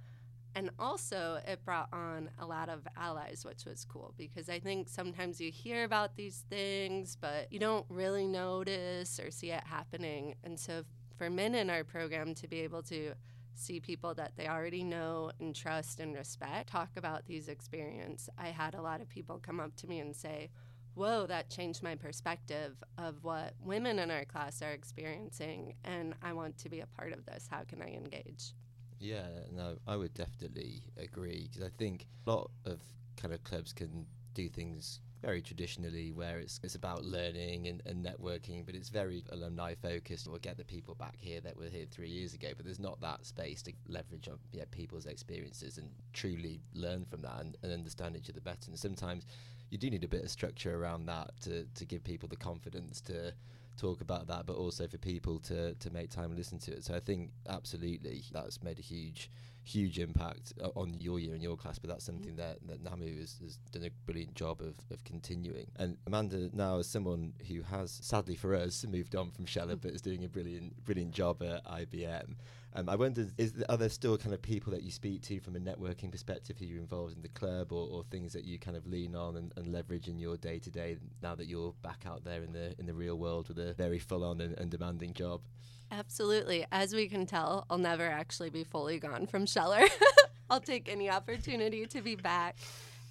And 0.54 0.70
also, 0.78 1.38
it 1.46 1.62
brought 1.66 1.88
on 1.92 2.30
a 2.38 2.46
lot 2.46 2.70
of 2.70 2.86
allies, 2.96 3.44
which 3.44 3.66
was 3.66 3.84
cool 3.84 4.14
because 4.16 4.48
I 4.48 4.58
think 4.58 4.88
sometimes 4.88 5.38
you 5.38 5.50
hear 5.50 5.84
about 5.84 6.16
these 6.16 6.44
things, 6.48 7.18
but 7.20 7.52
you 7.52 7.58
don't 7.58 7.84
really 7.90 8.26
notice 8.26 9.20
or 9.20 9.30
see 9.30 9.50
it 9.50 9.62
happening. 9.66 10.34
And 10.44 10.58
so, 10.58 10.84
for 11.18 11.28
men 11.28 11.54
in 11.54 11.68
our 11.68 11.84
program 11.84 12.34
to 12.36 12.48
be 12.48 12.60
able 12.60 12.82
to 12.84 13.12
see 13.58 13.80
people 13.80 14.14
that 14.14 14.32
they 14.36 14.48
already 14.48 14.84
know 14.84 15.30
and 15.40 15.54
trust 15.54 16.00
and 16.00 16.14
respect 16.14 16.70
talk 16.70 16.90
about 16.96 17.26
these 17.26 17.48
experiences. 17.48 18.28
I 18.38 18.48
had 18.48 18.74
a 18.74 18.82
lot 18.82 19.00
of 19.00 19.08
people 19.08 19.38
come 19.38 19.60
up 19.60 19.74
to 19.76 19.86
me 19.86 20.00
and 20.00 20.14
say, 20.14 20.50
Whoa, 20.94 21.26
that 21.26 21.50
changed 21.50 21.82
my 21.82 21.94
perspective 21.94 22.82
of 22.96 23.22
what 23.22 23.52
women 23.60 23.98
in 23.98 24.10
our 24.10 24.24
class 24.24 24.62
are 24.62 24.70
experiencing, 24.70 25.74
and 25.84 26.14
I 26.22 26.32
want 26.32 26.56
to 26.58 26.70
be 26.70 26.80
a 26.80 26.86
part 26.86 27.12
of 27.12 27.26
this. 27.26 27.46
How 27.50 27.64
can 27.64 27.82
I 27.82 27.88
engage? 27.88 28.54
Yeah, 28.98 29.26
no, 29.52 29.76
I 29.86 29.96
would 29.96 30.14
definitely 30.14 30.82
agree 30.96 31.48
because 31.50 31.66
I 31.66 31.70
think 31.76 32.06
a 32.26 32.30
lot 32.30 32.50
of 32.64 32.80
kind 33.18 33.34
of 33.34 33.44
clubs 33.44 33.74
can 33.74 34.06
do 34.32 34.48
things 34.48 35.00
very 35.22 35.42
traditionally 35.42 36.12
where 36.12 36.38
it's 36.38 36.60
it's 36.62 36.74
about 36.74 37.04
learning 37.04 37.68
and, 37.68 37.82
and 37.86 38.04
networking, 38.04 38.64
but 38.64 38.74
it's 38.74 38.88
very 38.88 39.24
alumni 39.30 39.74
focused. 39.74 40.28
We'll 40.28 40.38
get 40.38 40.56
the 40.56 40.64
people 40.64 40.94
back 40.94 41.16
here 41.18 41.40
that 41.40 41.56
were 41.56 41.68
here 41.68 41.86
three 41.90 42.08
years 42.08 42.34
ago, 42.34 42.48
but 42.56 42.64
there's 42.64 42.80
not 42.80 43.00
that 43.00 43.26
space 43.26 43.62
to 43.62 43.72
leverage 43.88 44.28
on 44.28 44.38
yeah, 44.52 44.64
people's 44.70 45.06
experiences 45.06 45.78
and 45.78 45.90
truly 46.12 46.60
learn 46.74 47.04
from 47.04 47.22
that 47.22 47.40
and, 47.40 47.56
and 47.62 47.72
understand 47.72 48.16
each 48.16 48.30
other 48.30 48.40
better. 48.40 48.68
And 48.68 48.78
sometimes 48.78 49.26
you 49.70 49.78
do 49.78 49.90
need 49.90 50.04
a 50.04 50.08
bit 50.08 50.22
of 50.22 50.30
structure 50.30 50.80
around 50.80 51.06
that 51.06 51.30
to, 51.42 51.64
to 51.74 51.84
give 51.84 52.04
people 52.04 52.28
the 52.28 52.36
confidence 52.36 53.00
to 53.02 53.32
talk 53.76 54.00
about 54.00 54.26
that, 54.28 54.46
but 54.46 54.56
also 54.56 54.86
for 54.86 54.98
people 54.98 55.38
to 55.40 55.74
to 55.74 55.90
make 55.90 56.10
time 56.10 56.30
and 56.30 56.36
listen 56.36 56.58
to 56.58 56.72
it. 56.72 56.84
So 56.84 56.94
I 56.94 57.00
think 57.00 57.30
absolutely 57.48 58.24
that's 58.32 58.62
made 58.62 58.78
a 58.78 58.82
huge 58.82 59.30
huge 59.66 59.98
impact 59.98 60.52
uh, 60.62 60.68
on 60.76 60.94
your 61.00 61.18
year 61.18 61.34
and 61.34 61.42
your 61.42 61.56
class, 61.56 61.78
but 61.78 61.90
that's 61.90 62.04
mm. 62.04 62.06
something 62.06 62.36
that, 62.36 62.58
that 62.66 62.82
Nammu 62.84 63.18
has, 63.18 63.36
has 63.42 63.56
done 63.72 63.84
a 63.84 63.90
brilliant 64.06 64.34
job 64.34 64.60
of, 64.60 64.74
of 64.90 65.02
continuing. 65.04 65.66
And 65.76 65.96
Amanda, 66.06 66.48
now 66.52 66.78
as 66.78 66.86
someone 66.86 67.32
who 67.48 67.62
has, 67.62 67.98
sadly 68.02 68.36
for 68.36 68.54
us, 68.54 68.84
moved 68.88 69.16
on 69.16 69.32
from 69.32 69.44
Scheller, 69.44 69.74
mm. 69.74 69.80
but 69.82 69.90
is 69.90 70.02
doing 70.02 70.24
a 70.24 70.28
brilliant 70.28 70.84
brilliant 70.84 71.12
job 71.12 71.42
at 71.42 71.64
IBM, 71.64 72.36
um, 72.76 72.90
I 72.90 72.94
wonder, 72.94 73.26
is 73.38 73.54
are 73.70 73.78
there 73.78 73.88
still 73.88 74.18
kind 74.18 74.34
of 74.34 74.42
people 74.42 74.70
that 74.72 74.82
you 74.82 74.90
speak 74.90 75.22
to 75.22 75.40
from 75.40 75.56
a 75.56 75.58
networking 75.58 76.12
perspective 76.12 76.58
who 76.58 76.66
you're 76.66 76.78
involved 76.78 77.16
in 77.16 77.22
the 77.22 77.28
club 77.28 77.72
or, 77.72 77.88
or 77.90 78.04
things 78.10 78.34
that 78.34 78.44
you 78.44 78.58
kind 78.58 78.76
of 78.76 78.86
lean 78.86 79.16
on 79.16 79.36
and, 79.36 79.52
and 79.56 79.72
leverage 79.72 80.08
in 80.08 80.18
your 80.18 80.36
day 80.36 80.58
to 80.58 80.70
day 80.70 80.98
now 81.22 81.34
that 81.34 81.46
you're 81.46 81.72
back 81.82 82.04
out 82.06 82.22
there 82.22 82.42
in 82.42 82.52
the 82.52 82.74
in 82.78 82.84
the 82.86 82.92
real 82.92 83.16
world 83.16 83.48
with 83.48 83.58
a 83.58 83.72
very 83.74 83.98
full 83.98 84.22
on 84.22 84.42
and, 84.42 84.56
and 84.58 84.70
demanding 84.70 85.14
job? 85.14 85.40
Absolutely. 85.90 86.66
As 86.72 86.94
we 86.94 87.08
can 87.08 87.26
tell, 87.26 87.64
I'll 87.70 87.78
never 87.78 88.06
actually 88.06 88.50
be 88.50 88.64
fully 88.64 88.98
gone 88.98 89.26
from 89.26 89.46
Scheller. 89.46 89.84
I'll 90.50 90.60
take 90.60 90.88
any 90.88 91.10
opportunity 91.10 91.86
to 91.86 92.02
be 92.02 92.16
back. 92.16 92.56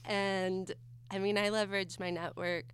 And 0.06 0.72
I 1.10 1.20
mean, 1.20 1.38
I 1.38 1.50
leverage 1.50 2.00
my 2.00 2.10
network 2.10 2.66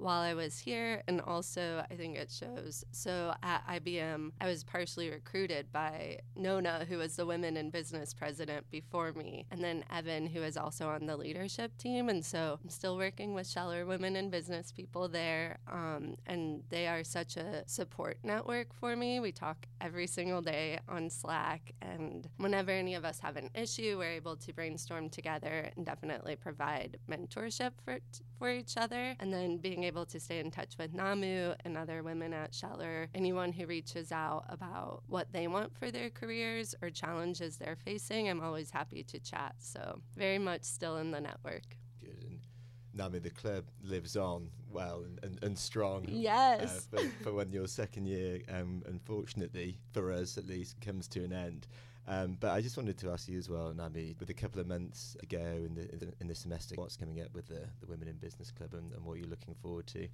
while 0.00 0.20
I 0.20 0.34
was 0.34 0.58
here, 0.58 1.02
and 1.06 1.20
also 1.20 1.84
I 1.90 1.94
think 1.94 2.16
it 2.16 2.30
shows. 2.30 2.84
So 2.92 3.34
at 3.42 3.66
IBM, 3.68 4.32
I 4.40 4.46
was 4.46 4.64
partially 4.64 5.10
recruited 5.10 5.70
by 5.72 6.20
Nona, 6.36 6.86
who 6.88 6.98
was 6.98 7.16
the 7.16 7.26
Women 7.26 7.56
in 7.56 7.70
Business 7.70 8.14
president 8.14 8.70
before 8.70 9.12
me, 9.12 9.46
and 9.50 9.62
then 9.62 9.84
Evan, 9.90 10.26
who 10.26 10.42
is 10.42 10.56
also 10.56 10.88
on 10.88 11.06
the 11.06 11.16
leadership 11.16 11.76
team. 11.76 12.08
And 12.08 12.24
so 12.24 12.58
I'm 12.62 12.70
still 12.70 12.96
working 12.96 13.34
with 13.34 13.46
Scheller 13.46 13.86
Women 13.86 14.16
in 14.16 14.30
Business 14.30 14.72
people 14.72 15.08
there, 15.08 15.58
um, 15.70 16.16
and 16.26 16.62
they 16.70 16.86
are 16.86 17.04
such 17.04 17.36
a 17.36 17.64
support 17.66 18.18
network 18.22 18.74
for 18.74 18.96
me. 18.96 19.20
We 19.20 19.32
talk 19.32 19.66
every 19.80 20.06
single 20.06 20.42
day 20.42 20.78
on 20.88 21.10
Slack, 21.10 21.72
and 21.82 22.28
whenever 22.38 22.70
any 22.70 22.94
of 22.94 23.04
us 23.04 23.20
have 23.20 23.36
an 23.36 23.50
issue, 23.54 23.98
we're 23.98 24.10
able 24.10 24.36
to 24.36 24.52
brainstorm 24.52 25.10
together 25.10 25.70
and 25.76 25.84
definitely 25.84 26.36
provide 26.36 26.98
mentorship 27.08 27.72
for 27.84 27.98
for 28.40 28.50
each 28.50 28.78
other, 28.78 29.14
and 29.20 29.30
then 29.30 29.58
being 29.58 29.84
able 29.84 30.06
to 30.06 30.18
stay 30.18 30.40
in 30.40 30.50
touch 30.50 30.78
with 30.78 30.94
Nammu 30.94 31.54
and 31.66 31.76
other 31.76 32.02
women 32.02 32.32
at 32.32 32.54
Scheller, 32.54 33.08
anyone 33.14 33.52
who 33.52 33.66
reaches 33.66 34.10
out 34.10 34.46
about 34.48 35.02
what 35.08 35.30
they 35.30 35.46
want 35.46 35.76
for 35.78 35.90
their 35.90 36.08
careers 36.08 36.74
or 36.80 36.88
challenges 36.88 37.58
they're 37.58 37.76
facing, 37.76 38.30
I'm 38.30 38.40
always 38.42 38.70
happy 38.70 39.02
to 39.04 39.20
chat. 39.20 39.56
So, 39.58 40.00
very 40.16 40.38
much 40.38 40.64
still 40.64 40.96
in 40.96 41.10
the 41.10 41.20
network. 41.20 41.76
Good. 42.00 42.24
And 42.24 42.40
Nammu, 42.96 43.22
the 43.22 43.30
club 43.30 43.64
lives 43.82 44.16
on 44.16 44.48
well 44.70 45.04
and, 45.04 45.20
and, 45.22 45.44
and 45.44 45.58
strong. 45.58 46.06
Yes. 46.08 46.88
Uh, 46.94 46.96
for, 46.96 47.08
for, 47.22 47.32
when 47.34 47.52
your 47.52 47.66
second 47.66 48.06
year, 48.06 48.40
um, 48.48 48.82
unfortunately, 48.86 49.78
for 49.92 50.10
us 50.10 50.38
at 50.38 50.46
least, 50.46 50.80
comes 50.80 51.08
to 51.08 51.24
an 51.24 51.34
end. 51.34 51.66
Um, 52.08 52.36
but 52.40 52.50
I 52.50 52.60
just 52.60 52.76
wanted 52.76 52.98
to 52.98 53.10
ask 53.10 53.28
you 53.28 53.38
as 53.38 53.48
well, 53.48 53.72
Nami, 53.72 54.16
with 54.18 54.30
a 54.30 54.34
couple 54.34 54.60
of 54.60 54.66
months 54.66 55.16
ago 55.22 55.38
in 55.38 55.74
the 55.74 55.92
in 55.92 55.98
the, 55.98 56.12
in 56.20 56.26
the 56.26 56.34
semester, 56.34 56.74
what's 56.76 56.96
coming 56.96 57.20
up 57.20 57.32
with 57.34 57.46
the, 57.46 57.62
the 57.80 57.86
Women 57.86 58.08
in 58.08 58.16
Business 58.16 58.50
Club 58.50 58.74
and, 58.74 58.92
and 58.92 59.04
what 59.04 59.18
you're 59.18 59.28
looking 59.28 59.54
forward 59.62 59.86
to? 59.88 60.08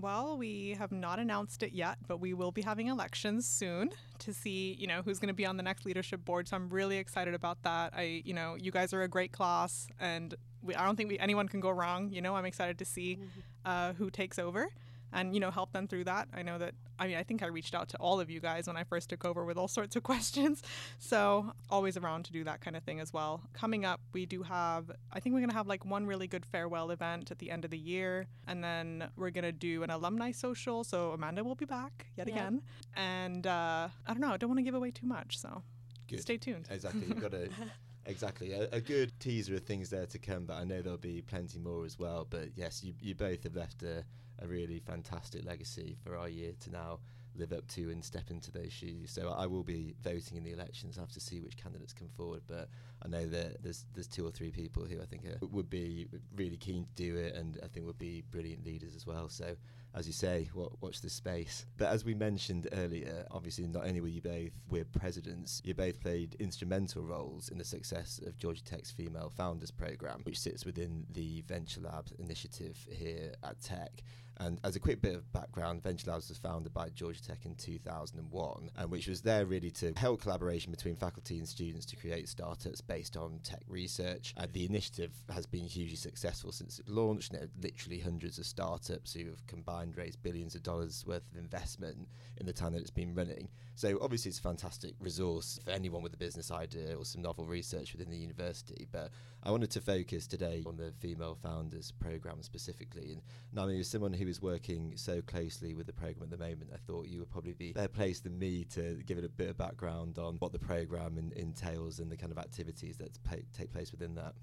Well, 0.00 0.38
we 0.38 0.74
have 0.78 0.90
not 0.90 1.18
announced 1.18 1.62
it 1.62 1.72
yet, 1.72 1.98
but 2.08 2.18
we 2.18 2.32
will 2.32 2.50
be 2.50 2.62
having 2.62 2.86
elections 2.86 3.46
soon 3.46 3.90
to 4.20 4.32
see, 4.32 4.74
you 4.78 4.86
know, 4.86 5.02
who's 5.02 5.18
going 5.18 5.28
to 5.28 5.34
be 5.34 5.44
on 5.44 5.58
the 5.58 5.62
next 5.62 5.84
leadership 5.84 6.24
board. 6.24 6.48
So 6.48 6.56
I'm 6.56 6.70
really 6.70 6.96
excited 6.96 7.34
about 7.34 7.62
that. 7.64 7.92
I, 7.94 8.22
you 8.24 8.32
know, 8.32 8.56
you 8.58 8.70
guys 8.70 8.94
are 8.94 9.02
a 9.02 9.08
great 9.08 9.32
class, 9.32 9.86
and 10.00 10.34
we, 10.62 10.74
I 10.74 10.86
don't 10.86 10.96
think 10.96 11.10
we, 11.10 11.18
anyone 11.18 11.46
can 11.46 11.60
go 11.60 11.70
wrong. 11.70 12.10
You 12.10 12.22
know, 12.22 12.34
I'm 12.34 12.46
excited 12.46 12.78
to 12.78 12.86
see 12.86 13.16
mm-hmm. 13.16 13.40
uh, 13.66 13.92
who 13.92 14.10
takes 14.10 14.38
over 14.38 14.68
and 15.12 15.34
you 15.34 15.40
know 15.40 15.50
help 15.50 15.72
them 15.72 15.86
through 15.86 16.04
that. 16.04 16.28
I 16.34 16.42
know 16.42 16.58
that 16.58 16.74
i 16.98 17.06
mean 17.06 17.16
i 17.16 17.22
think 17.22 17.42
i 17.42 17.46
reached 17.46 17.74
out 17.74 17.88
to 17.88 17.96
all 17.96 18.20
of 18.20 18.30
you 18.30 18.38
guys 18.38 18.66
when 18.66 18.76
i 18.76 18.84
first 18.84 19.08
took 19.08 19.24
over 19.24 19.44
with 19.44 19.56
all 19.56 19.68
sorts 19.68 19.96
of 19.96 20.02
questions. 20.12 20.62
So 20.98 21.52
always 21.70 21.96
around 21.96 22.24
to 22.26 22.32
do 22.32 22.44
that 22.44 22.60
kind 22.60 22.76
of 22.76 22.82
thing 22.82 23.00
as 23.00 23.12
well. 23.12 23.42
Coming 23.52 23.84
up 23.84 24.00
we 24.12 24.26
do 24.26 24.42
have 24.42 24.90
i 25.12 25.20
think 25.20 25.34
we're 25.34 25.40
going 25.40 25.50
to 25.50 25.56
have 25.56 25.66
like 25.66 25.84
one 25.84 26.06
really 26.06 26.26
good 26.26 26.46
farewell 26.46 26.90
event 26.90 27.30
at 27.30 27.38
the 27.38 27.50
end 27.50 27.64
of 27.64 27.70
the 27.70 27.78
year 27.78 28.26
and 28.46 28.62
then 28.62 29.08
we're 29.16 29.30
going 29.30 29.44
to 29.44 29.52
do 29.52 29.82
an 29.82 29.90
alumni 29.90 30.32
social. 30.32 30.84
So 30.84 31.12
amanda 31.12 31.44
will 31.44 31.54
be 31.54 31.66
back 31.66 32.06
yet 32.16 32.28
again. 32.28 32.62
And 32.96 33.46
uh, 33.46 33.88
i 34.06 34.12
don't 34.12 34.20
know 34.20 34.32
i 34.32 34.36
don't 34.36 34.50
want 34.50 34.58
to 34.58 34.64
give 34.64 34.74
away 34.74 34.90
too 34.90 35.06
much 35.06 35.38
so 35.38 35.62
good. 36.08 36.20
stay 36.20 36.36
tuned. 36.36 36.68
Exactly 36.70 37.04
you've 37.06 37.20
got 37.20 37.32
to 37.32 37.48
Exactly, 38.06 38.52
a, 38.52 38.68
a, 38.72 38.80
good 38.80 39.12
teaser 39.20 39.54
of 39.54 39.62
things 39.62 39.88
there 39.88 40.06
to 40.06 40.18
come, 40.18 40.44
but 40.44 40.54
I 40.54 40.64
know 40.64 40.82
there'll 40.82 40.98
be 40.98 41.22
plenty 41.22 41.60
more 41.60 41.84
as 41.84 42.00
well. 42.00 42.26
But 42.28 42.48
yes, 42.56 42.82
you, 42.82 42.94
you 43.00 43.14
both 43.14 43.44
have 43.44 43.54
left 43.54 43.84
a, 43.84 44.04
a 44.42 44.46
really 44.46 44.80
fantastic 44.80 45.44
legacy 45.44 45.96
for 46.02 46.16
our 46.16 46.28
year 46.28 46.52
to 46.60 46.70
now 46.70 46.98
live 47.34 47.52
up 47.52 47.66
to 47.66 47.90
and 47.90 48.04
step 48.04 48.30
into 48.30 48.50
those 48.50 48.72
shoes. 48.72 49.10
So 49.10 49.34
I 49.36 49.46
will 49.46 49.62
be 49.62 49.94
voting 50.02 50.36
in 50.36 50.44
the 50.44 50.52
elections. 50.52 50.98
I 50.98 51.00
have 51.00 51.12
to 51.12 51.20
see 51.20 51.40
which 51.40 51.56
candidates 51.56 51.92
come 51.92 52.08
forward, 52.16 52.42
but 52.46 52.68
I 53.02 53.08
know 53.08 53.26
that 53.26 53.62
there's 53.62 53.86
there's 53.94 54.08
two 54.08 54.26
or 54.26 54.30
three 54.30 54.50
people 54.50 54.84
who 54.84 55.00
I 55.00 55.06
think 55.06 55.24
are, 55.24 55.46
would 55.46 55.70
be 55.70 56.08
really 56.36 56.56
keen 56.56 56.84
to 56.84 56.94
do 56.94 57.16
it, 57.16 57.34
and 57.34 57.58
I 57.62 57.68
think 57.68 57.86
would 57.86 57.98
be 57.98 58.22
brilliant 58.30 58.64
leaders 58.64 58.94
as 58.94 59.06
well. 59.06 59.28
So 59.28 59.56
as 59.94 60.06
you 60.06 60.12
say, 60.12 60.48
watch 60.80 61.02
this 61.02 61.12
space. 61.12 61.66
But 61.76 61.88
as 61.88 62.04
we 62.04 62.14
mentioned 62.14 62.68
earlier, 62.72 63.26
obviously 63.30 63.66
not 63.66 63.86
only 63.86 64.00
were 64.00 64.08
you 64.08 64.22
both 64.22 64.50
we're 64.70 64.84
presidents, 64.84 65.60
you 65.64 65.74
both 65.74 66.00
played 66.00 66.34
instrumental 66.38 67.02
roles 67.02 67.50
in 67.50 67.58
the 67.58 67.64
success 67.64 68.20
of 68.26 68.38
Georgia 68.38 68.64
Tech's 68.64 68.90
Female 68.90 69.30
Founders 69.36 69.70
Program, 69.70 70.20
which 70.24 70.38
sits 70.38 70.64
within 70.64 71.06
the 71.12 71.42
Venture 71.42 71.82
Lab 71.82 72.06
initiative 72.18 72.86
here 72.90 73.34
at 73.42 73.60
Tech. 73.60 74.02
And 74.38 74.58
as 74.64 74.76
a 74.76 74.80
quick 74.80 75.00
bit 75.00 75.14
of 75.14 75.32
background, 75.32 75.82
Venture 75.82 76.10
Labs 76.10 76.28
was 76.28 76.38
founded 76.38 76.72
by 76.72 76.88
Georgia 76.88 77.22
Tech 77.22 77.44
in 77.44 77.54
2001, 77.54 78.70
and 78.76 78.90
which 78.90 79.06
was 79.06 79.22
there 79.22 79.46
really 79.46 79.70
to 79.72 79.92
help 79.96 80.22
collaboration 80.22 80.70
between 80.70 80.96
faculty 80.96 81.38
and 81.38 81.46
students 81.46 81.86
to 81.86 81.96
create 81.96 82.28
startups 82.28 82.80
based 82.80 83.16
on 83.16 83.40
tech 83.42 83.62
research. 83.68 84.34
Uh, 84.36 84.46
the 84.52 84.64
initiative 84.64 85.12
has 85.32 85.46
been 85.46 85.64
hugely 85.64 85.96
successful 85.96 86.52
since 86.52 86.78
it 86.78 86.88
launched. 86.88 87.32
Know, 87.32 87.46
literally 87.60 88.00
hundreds 88.00 88.38
of 88.38 88.46
startups 88.46 89.12
who 89.12 89.26
have 89.26 89.46
combined 89.46 89.96
raised 89.96 90.22
billions 90.22 90.54
of 90.54 90.62
dollars 90.62 91.04
worth 91.06 91.30
of 91.30 91.38
investment 91.38 92.08
in 92.38 92.46
the 92.46 92.52
time 92.52 92.72
that 92.72 92.80
it's 92.80 92.90
been 92.90 93.14
running. 93.14 93.48
So 93.74 93.98
obviously, 94.02 94.30
it's 94.30 94.38
a 94.38 94.42
fantastic 94.42 94.94
resource 95.00 95.58
for 95.64 95.70
anyone 95.70 96.02
with 96.02 96.14
a 96.14 96.18
business 96.18 96.50
idea 96.50 96.94
or 96.94 97.04
some 97.04 97.22
novel 97.22 97.46
research 97.46 97.92
within 97.92 98.10
the 98.10 98.18
university. 98.18 98.86
But 98.90 99.10
I 99.42 99.50
wanted 99.50 99.70
to 99.72 99.80
focus 99.80 100.26
today 100.26 100.62
on 100.66 100.76
the 100.76 100.92
female 101.00 101.36
founders 101.42 101.92
program 101.92 102.42
specifically. 102.42 103.12
And 103.12 103.22
Nami, 103.52 103.80
as 103.80 103.88
someone 103.88 104.12
who 104.22 104.28
is 104.28 104.40
working 104.40 104.92
so 104.96 105.20
closely 105.22 105.74
with 105.74 105.86
the 105.86 105.92
program 105.92 106.24
at 106.24 106.30
the 106.30 106.38
moment, 106.38 106.70
I 106.72 106.78
thought 106.78 107.06
you 107.06 107.20
would 107.20 107.30
probably 107.30 107.52
be 107.52 107.72
better 107.72 107.88
placed 107.88 108.24
than 108.24 108.38
me 108.38 108.64
to 108.70 109.02
give 109.06 109.18
it 109.18 109.24
a 109.24 109.28
bit 109.28 109.48
of 109.48 109.58
background 109.58 110.18
on 110.18 110.36
what 110.36 110.52
the 110.52 110.58
program 110.58 111.18
in, 111.18 111.32
entails 111.36 111.98
and 111.98 112.10
the 112.10 112.16
kind 112.16 112.32
of 112.32 112.38
activities 112.38 112.96
that 112.98 113.22
pay, 113.24 113.44
take 113.56 113.72
place 113.72 113.90
within 113.90 114.14
that. 114.14 114.34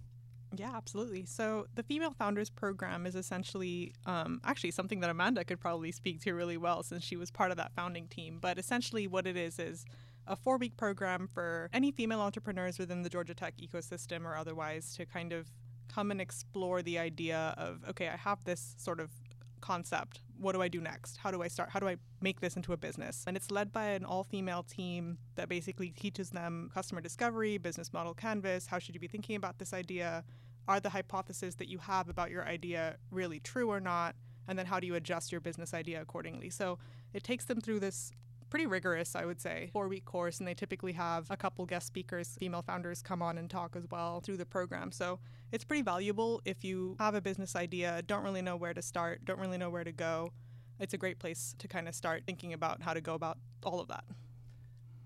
Yeah, 0.56 0.72
absolutely. 0.76 1.26
So 1.26 1.68
the 1.76 1.84
Female 1.84 2.12
Founders 2.18 2.50
Program 2.50 3.06
is 3.06 3.16
essentially 3.16 3.94
um, 4.06 4.42
actually 4.44 4.72
something 4.72 5.00
that 5.02 5.10
Amanda 5.10 5.44
could 5.44 5.60
probably 5.60 5.92
speak 5.92 6.22
to 6.22 6.34
really 6.34 6.58
well 6.58 6.82
since 6.82 7.04
she 7.04 7.16
was 7.16 7.30
part 7.30 7.52
of 7.52 7.58
that 7.58 7.72
founding 7.76 8.08
team. 8.08 8.40
But 8.42 8.58
essentially, 8.58 9.06
what 9.06 9.28
it 9.28 9.38
is 9.38 9.60
is 9.60 9.86
a 10.26 10.36
four 10.36 10.58
week 10.58 10.76
program 10.76 11.28
for 11.28 11.70
any 11.72 11.92
female 11.92 12.22
entrepreneurs 12.22 12.80
within 12.80 13.04
the 13.04 13.10
Georgia 13.10 13.36
Tech 13.36 13.56
ecosystem 13.58 14.26
or 14.26 14.36
otherwise 14.36 14.96
to 14.96 15.06
kind 15.06 15.34
of 15.34 15.48
come 15.88 16.12
and 16.12 16.22
explore 16.22 16.82
the 16.82 16.98
idea 16.98 17.54
of 17.58 17.84
okay, 17.90 18.08
I 18.08 18.16
have 18.16 18.44
this 18.44 18.76
sort 18.78 19.00
of 19.00 19.12
concept. 19.60 20.22
What 20.38 20.54
do 20.54 20.62
I 20.62 20.68
do 20.68 20.82
next? 20.82 21.18
How 21.18 21.32
do 21.32 21.42
I 21.42 21.48
start? 21.48 21.70
How 21.70 21.80
do 21.80 21.88
I 21.88 21.98
make 22.22 22.40
this 22.42 22.56
into 22.56 22.74
a 22.74 22.78
business? 22.78 23.24
And 23.28 23.36
it's 23.36 23.52
led 23.52 23.72
by 23.72 23.86
an 23.90 24.06
all 24.06 24.24
female 24.24 24.64
team 24.64 25.18
that 25.36 25.50
basically 25.50 25.90
teaches 25.90 26.30
them 26.30 26.70
customer 26.74 27.02
discovery, 27.02 27.58
business 27.58 27.92
model 27.94 28.14
canvas. 28.14 28.68
How 28.68 28.80
should 28.80 28.96
you 28.96 29.02
be 29.02 29.08
thinking 29.08 29.36
about 29.36 29.60
this 29.60 29.74
idea? 29.74 30.24
Are 30.68 30.80
the 30.80 30.90
hypotheses 30.90 31.56
that 31.56 31.68
you 31.68 31.80
have 31.80 32.10
about 32.10 32.32
your 32.32 32.46
idea 32.46 32.98
really 33.12 33.40
true 33.40 33.70
or 33.70 33.80
not? 33.80 34.16
And 34.48 34.58
then 34.58 34.66
how 34.66 34.80
do 34.80 34.88
you 34.88 34.96
adjust 34.96 35.32
your 35.32 35.42
business 35.42 35.74
idea 35.74 36.02
accordingly? 36.02 36.50
So 36.50 36.80
it 37.14 37.24
takes 37.24 37.46
them 37.46 37.62
through 37.62 37.80
this 37.82 38.12
pretty 38.50 38.66
rigorous, 38.66 39.16
I 39.16 39.26
would 39.26 39.40
say, 39.40 39.70
four 39.74 39.88
week 39.88 40.06
course. 40.06 40.40
And 40.40 40.48
they 40.48 40.54
typically 40.54 40.94
have 40.94 41.28
a 41.30 41.38
couple 41.38 41.66
guest 41.66 41.88
speakers, 41.88 42.36
female 42.40 42.62
founders, 42.62 43.02
come 43.02 43.22
on 43.22 43.38
and 43.38 43.50
talk 43.50 43.76
as 43.76 43.86
well 43.90 44.20
through 44.22 44.38
the 44.38 44.46
program. 44.46 44.92
So 44.92 45.20
it's 45.52 45.64
pretty 45.64 45.84
valuable 45.84 46.42
if 46.46 46.64
you 46.64 46.96
have 47.00 47.16
a 47.16 47.22
business 47.22 47.56
idea, 47.56 48.02
don't 48.06 48.24
really 48.24 48.42
know 48.42 48.56
where 48.56 48.74
to 48.74 48.82
start, 48.82 49.26
don't 49.26 49.40
really 49.40 49.58
know 49.58 49.70
where 49.70 49.84
to 49.84 49.92
go. 49.92 50.32
It's 50.80 50.94
a 50.94 50.98
great 50.98 51.20
place 51.20 51.56
to 51.60 51.68
kind 51.68 51.88
of 51.88 51.96
start 51.96 52.24
thinking 52.26 52.54
about 52.54 52.82
how 52.82 52.94
to 52.94 53.02
go 53.02 53.14
about 53.14 53.38
all 53.64 53.80
of 53.80 53.88
that. 53.90 54.06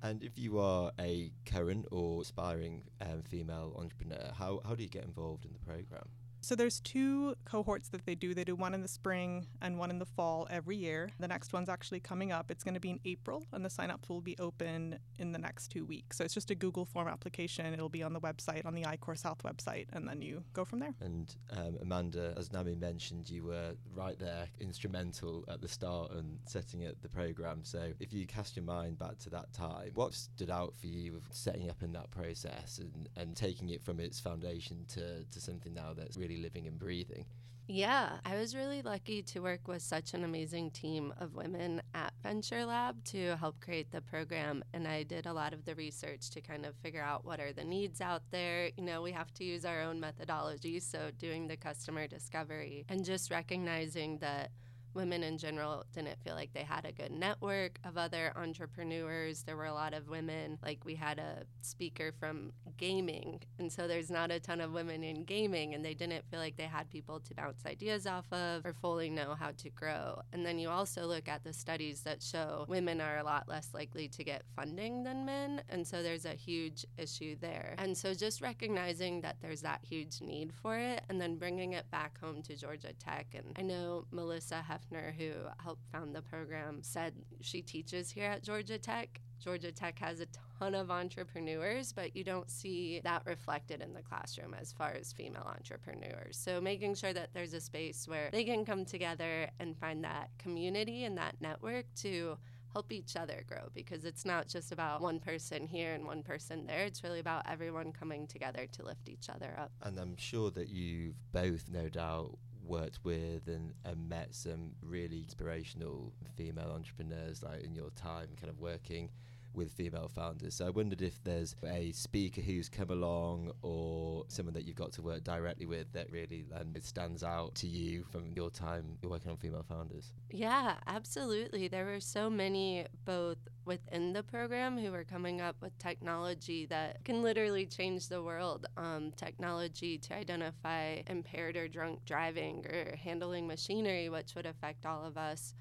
And 0.01 0.21
if 0.21 0.37
you 0.37 0.59
are 0.59 0.91
a 0.99 1.31
current 1.45 1.85
or 1.89 2.21
aspiring 2.21 2.83
um, 2.99 3.23
female 3.23 3.73
entrepreneur, 3.79 4.33
how, 4.37 4.61
how 4.65 4.75
do 4.75 4.83
you 4.83 4.89
get 4.89 5.05
involved 5.05 5.45
in 5.45 5.53
the 5.53 5.59
program? 5.59 6.09
So 6.43 6.57
there's 6.57 6.81
two 6.81 7.35
cohorts 7.45 7.87
that 7.89 8.05
they 8.05 8.15
do. 8.15 8.33
They 8.33 8.43
do 8.43 8.53
one 8.53 8.73
in 8.73 8.81
the 8.81 8.87
spring 8.89 9.47
and 9.61 9.79
one 9.79 9.89
in 9.89 9.99
the 9.99 10.05
fall 10.05 10.45
every 10.49 10.75
year. 10.75 11.09
The 11.17 11.27
next 11.29 11.53
one's 11.53 11.69
actually 11.69 12.01
coming 12.01 12.33
up. 12.33 12.51
It's 12.51 12.65
going 12.65 12.73
to 12.73 12.81
be 12.81 12.89
in 12.89 12.99
April, 13.05 13.45
and 13.53 13.63
the 13.63 13.69
sign-ups 13.69 14.09
will 14.09 14.19
be 14.19 14.35
open 14.39 14.99
in 15.17 15.31
the 15.31 15.39
next 15.39 15.69
two 15.69 15.85
weeks. 15.85 16.17
So 16.17 16.25
it's 16.25 16.33
just 16.33 16.51
a 16.51 16.55
Google 16.55 16.83
form 16.83 17.07
application. 17.07 17.73
It'll 17.73 17.87
be 17.87 18.03
on 18.03 18.11
the 18.11 18.19
website, 18.19 18.65
on 18.65 18.75
the 18.75 18.85
I-Corps 18.85 19.15
South 19.15 19.41
website, 19.43 19.85
and 19.93 20.05
then 20.05 20.21
you 20.21 20.43
go 20.51 20.65
from 20.65 20.79
there. 20.79 20.93
And 20.99 21.33
um, 21.55 21.77
Amanda, 21.81 22.33
as 22.35 22.51
Nami 22.51 22.75
mentioned, 22.75 23.29
you 23.29 23.45
were 23.45 23.71
right 23.95 24.19
there, 24.19 24.49
instrumental 24.59 25.45
at 25.47 25.61
the 25.61 25.69
start 25.69 26.11
and 26.11 26.39
setting 26.45 26.85
up 26.85 26.95
the 27.01 27.07
program. 27.07 27.61
So 27.63 27.93
if 28.01 28.11
you 28.11 28.27
cast 28.27 28.57
your 28.57 28.65
mind 28.65 28.99
back 28.99 29.17
to 29.19 29.29
that 29.29 29.53
time, 29.53 29.91
what 29.93 30.13
stood 30.13 30.51
out 30.51 30.75
for 30.75 30.87
you 30.87 31.13
with 31.13 31.23
setting 31.31 31.69
up 31.69 31.81
in 31.81 31.93
that 31.93 32.11
process 32.11 32.79
and, 32.79 33.07
and 33.15 33.33
taking 33.33 33.69
it 33.69 33.81
from 33.81 34.01
its 34.01 34.19
foundation 34.19 34.83
to, 34.89 35.23
to 35.23 35.39
something 35.39 35.73
now 35.73 35.93
that's 35.95 36.17
really 36.17 36.32
living 36.37 36.67
and 36.67 36.77
breathing? 36.79 37.25
Yeah, 37.67 38.17
I 38.25 38.35
was 38.35 38.55
really 38.55 38.81
lucky 38.81 39.23
to 39.23 39.39
work 39.39 39.69
with 39.69 39.81
such 39.81 40.13
an 40.13 40.25
amazing 40.25 40.71
team 40.71 41.13
of 41.17 41.33
women 41.33 41.81
at 41.93 42.11
Venture 42.21 42.65
Lab 42.65 43.01
to 43.05 43.37
help 43.37 43.61
create 43.61 43.89
the 43.89 44.01
program. 44.01 44.65
And 44.73 44.85
I 44.85 45.03
did 45.03 45.25
a 45.25 45.33
lot 45.33 45.53
of 45.53 45.63
the 45.63 45.73
research 45.73 46.29
to 46.31 46.41
kind 46.41 46.65
of 46.65 46.75
figure 46.75 47.01
out 47.01 47.23
what 47.23 47.39
are 47.39 47.53
the 47.53 47.63
needs 47.63 48.01
out 48.01 48.23
there. 48.31 48.69
You 48.75 48.83
know, 48.83 49.01
we 49.01 49.13
have 49.13 49.33
to 49.35 49.45
use 49.45 49.63
our 49.63 49.81
own 49.81 50.01
methodology. 50.01 50.81
So, 50.81 51.09
doing 51.17 51.47
the 51.47 51.55
customer 51.55 52.05
discovery 52.05 52.85
and 52.89 53.05
just 53.05 53.31
recognizing 53.31 54.17
that 54.17 54.51
women 54.93 55.23
in 55.23 55.37
general 55.37 55.85
didn't 55.93 56.19
feel 56.23 56.35
like 56.35 56.53
they 56.53 56.63
had 56.63 56.85
a 56.85 56.91
good 56.91 57.11
network 57.11 57.79
of 57.83 57.97
other 57.97 58.33
entrepreneurs. 58.35 59.43
There 59.43 59.57
were 59.57 59.65
a 59.65 59.73
lot 59.73 59.93
of 59.93 60.09
women, 60.09 60.59
like 60.63 60.85
we 60.85 60.95
had 60.95 61.19
a 61.19 61.43
speaker 61.61 62.11
from 62.19 62.51
gaming, 62.77 63.41
and 63.59 63.71
so 63.71 63.87
there's 63.87 64.09
not 64.09 64.31
a 64.31 64.39
ton 64.39 64.61
of 64.61 64.71
women 64.71 65.03
in 65.03 65.23
gaming, 65.23 65.73
and 65.73 65.83
they 65.83 65.93
didn't 65.93 66.25
feel 66.29 66.39
like 66.39 66.57
they 66.57 66.63
had 66.63 66.89
people 66.89 67.19
to 67.19 67.33
bounce 67.33 67.65
ideas 67.65 68.07
off 68.07 68.31
of 68.31 68.65
or 68.65 68.73
fully 68.73 69.09
know 69.09 69.35
how 69.39 69.51
to 69.57 69.69
grow. 69.69 70.21
And 70.31 70.45
then 70.45 70.59
you 70.59 70.69
also 70.69 71.05
look 71.05 71.27
at 71.27 71.43
the 71.43 71.53
studies 71.53 72.01
that 72.01 72.21
show 72.21 72.65
women 72.67 73.01
are 73.01 73.17
a 73.17 73.23
lot 73.23 73.47
less 73.47 73.69
likely 73.73 74.07
to 74.09 74.23
get 74.23 74.43
funding 74.55 75.03
than 75.03 75.25
men, 75.25 75.61
and 75.69 75.85
so 75.85 76.03
there's 76.03 76.25
a 76.25 76.33
huge 76.33 76.85
issue 76.97 77.35
there. 77.39 77.75
And 77.77 77.97
so 77.97 78.13
just 78.13 78.41
recognizing 78.41 79.21
that 79.21 79.37
there's 79.41 79.61
that 79.61 79.81
huge 79.83 80.21
need 80.21 80.51
for 80.61 80.77
it, 80.77 81.01
and 81.09 81.19
then 81.19 81.37
bringing 81.37 81.73
it 81.73 81.89
back 81.91 82.19
home 82.19 82.41
to 82.43 82.55
Georgia 82.55 82.93
Tech. 82.93 83.27
And 83.33 83.55
I 83.57 83.61
know 83.61 84.05
Melissa 84.11 84.61
have 84.61 84.82
Hefner, 84.91 85.13
who 85.15 85.31
helped 85.63 85.85
found 85.91 86.15
the 86.15 86.21
program, 86.21 86.79
said 86.81 87.13
she 87.41 87.61
teaches 87.61 88.11
here 88.11 88.29
at 88.29 88.43
Georgia 88.43 88.77
Tech. 88.77 89.21
Georgia 89.43 89.71
Tech 89.71 89.99
has 89.99 90.21
a 90.21 90.27
ton 90.59 90.73
of 90.73 90.89
entrepreneurs, 90.89 91.91
but 91.91 92.15
you 92.15 92.23
don't 92.23 92.49
see 92.49 93.01
that 93.03 93.23
reflected 93.25 93.81
in 93.81 93.93
the 93.93 94.01
classroom 94.01 94.55
as 94.59 94.71
far 94.71 94.91
as 94.91 95.11
female 95.11 95.45
entrepreneurs. 95.45 96.37
So, 96.37 96.61
making 96.61 96.95
sure 96.95 97.13
that 97.13 97.29
there's 97.33 97.53
a 97.53 97.59
space 97.59 98.07
where 98.07 98.29
they 98.31 98.45
can 98.45 98.63
come 98.63 98.85
together 98.85 99.49
and 99.59 99.77
find 99.77 100.03
that 100.03 100.29
community 100.37 101.03
and 101.03 101.17
that 101.17 101.35
network 101.41 101.85
to 101.97 102.37
help 102.71 102.91
each 102.91 103.15
other 103.15 103.43
grow 103.47 103.69
because 103.73 104.03
it's 104.03 104.25
not 104.25 104.47
just 104.47 104.71
about 104.71 104.99
one 104.99 105.19
person 105.19 105.67
here 105.67 105.93
and 105.93 106.05
one 106.05 106.23
person 106.23 106.65
there. 106.65 106.85
It's 106.85 107.03
really 107.03 107.19
about 107.19 107.43
everyone 107.47 107.91
coming 107.91 108.27
together 108.27 108.67
to 108.71 108.83
lift 108.83 109.07
each 109.09 109.29
other 109.29 109.55
up. 109.59 109.71
And 109.83 109.99
I'm 109.99 110.17
sure 110.17 110.49
that 110.51 110.69
you've 110.69 111.15
both, 111.31 111.69
no 111.69 111.87
doubt, 111.87 112.37
worked 112.65 112.99
with 113.03 113.47
and, 113.47 113.73
and 113.85 114.09
met 114.09 114.33
some 114.33 114.71
really 114.81 115.19
inspirational 115.19 116.13
female 116.35 116.71
entrepreneurs 116.73 117.43
like 117.43 117.63
in 117.63 117.75
your 117.75 117.89
time 117.91 118.27
kind 118.39 118.49
of 118.49 118.59
working 118.59 119.09
with 119.55 119.71
female 119.71 120.09
founders. 120.13 120.55
So 120.55 120.67
I 120.67 120.69
wondered 120.69 121.01
if 121.01 121.23
there's 121.23 121.55
a 121.65 121.91
speaker 121.91 122.41
who's 122.41 122.69
come 122.69 122.89
along 122.89 123.51
or 123.61 124.25
someone 124.27 124.53
that 124.53 124.65
you've 124.65 124.75
got 124.75 124.91
to 124.93 125.01
work 125.01 125.23
directly 125.23 125.65
with 125.65 125.91
that 125.93 126.11
really 126.11 126.45
um, 126.55 126.73
stands 126.81 127.23
out 127.23 127.55
to 127.55 127.67
you 127.67 128.03
from 128.03 128.31
your 128.35 128.49
time 128.49 128.97
working 129.03 129.31
on 129.31 129.37
female 129.37 129.65
founders. 129.67 130.13
Yeah, 130.29 130.75
absolutely. 130.87 131.67
There 131.67 131.85
were 131.85 131.99
so 131.99 132.29
many 132.29 132.85
both 133.05 133.37
within 133.65 134.13
the 134.13 134.23
program 134.23 134.77
who 134.77 134.93
are 134.93 135.03
coming 135.03 135.41
up 135.41 135.55
with 135.61 135.77
technology 135.79 136.65
that 136.67 137.03
can 137.05 137.23
literally 137.23 137.65
change 137.65 138.09
the 138.09 138.21
world. 138.21 138.65
Um, 138.77 139.11
technology 139.15 139.97
to 139.99 140.15
identify 140.15 141.01
impaired 141.07 141.55
or 141.55 141.67
drunk 141.67 142.03
driving 142.05 142.65
or 142.65 142.95
handling 142.95 143.47
machinery, 143.47 144.09
which 144.09 144.35
would 144.35 144.45
affect 144.45 144.85
all 144.85 145.05
of 145.05 145.17
us. 145.17 145.53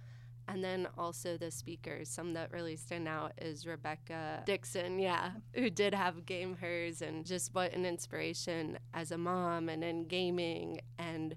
And 0.53 0.62
then 0.62 0.87
also 0.99 1.38
the 1.38 1.51
speakers. 1.51 2.11
Some 2.11 2.35
that 2.35 2.53
really 2.53 2.77
stand 2.77 3.09
out 3.09 3.33
is 3.41 3.67
Rebecca 3.67 4.43
Dixon, 4.45 4.99
yeah, 4.99 5.31
who 5.55 5.71
did 5.71 5.95
have 5.95 6.27
GameHERs 6.27 7.01
and 7.01 7.25
just 7.25 7.55
what 7.55 7.73
an 7.73 7.87
inspiration 7.87 8.79
as 8.93 9.12
a 9.12 9.19
mom 9.19 9.71
and 9.71 9.83
in 9.83 10.05
gaming 10.05 10.83
and 10.99 11.37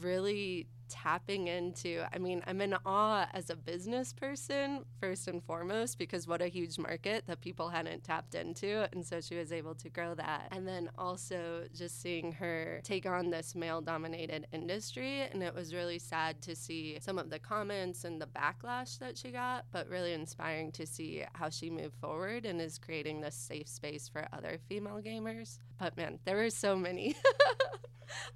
really 0.00 0.66
tapping 0.92 1.48
into 1.48 2.04
i 2.12 2.18
mean 2.18 2.42
i'm 2.46 2.60
in 2.60 2.74
awe 2.84 3.26
as 3.32 3.48
a 3.48 3.56
business 3.56 4.12
person 4.12 4.84
first 5.00 5.26
and 5.26 5.42
foremost 5.42 5.98
because 5.98 6.28
what 6.28 6.42
a 6.42 6.48
huge 6.48 6.78
market 6.78 7.24
that 7.26 7.40
people 7.40 7.70
hadn't 7.70 8.04
tapped 8.04 8.34
into 8.34 8.86
and 8.92 9.04
so 9.04 9.20
she 9.20 9.36
was 9.36 9.52
able 9.52 9.74
to 9.74 9.88
grow 9.88 10.14
that. 10.14 10.48
And 10.50 10.66
then 10.68 10.90
also 10.98 11.64
just 11.74 12.00
seeing 12.00 12.32
her 12.32 12.80
take 12.84 13.06
on 13.06 13.30
this 13.30 13.54
male 13.54 13.80
dominated 13.80 14.46
industry 14.52 15.22
and 15.22 15.42
it 15.42 15.54
was 15.54 15.74
really 15.74 15.98
sad 15.98 16.40
to 16.42 16.54
see 16.54 16.98
some 17.00 17.18
of 17.18 17.30
the 17.30 17.38
comments 17.38 18.04
and 18.04 18.20
the 18.20 18.26
backlash 18.26 18.98
that 18.98 19.16
she 19.16 19.30
got 19.30 19.64
but 19.72 19.88
really 19.88 20.12
inspiring 20.12 20.70
to 20.72 20.86
see 20.86 21.24
how 21.32 21.48
she 21.48 21.70
moved 21.70 21.94
forward 21.96 22.44
and 22.44 22.60
is 22.60 22.78
creating 22.78 23.20
this 23.20 23.34
safe 23.34 23.68
space 23.68 24.08
for 24.08 24.26
other 24.32 24.58
female 24.68 25.00
gamers 25.04 25.58
but 25.82 25.96
man 25.96 26.18
there 26.24 26.36
were 26.36 26.50
so 26.50 26.76
many 26.76 27.16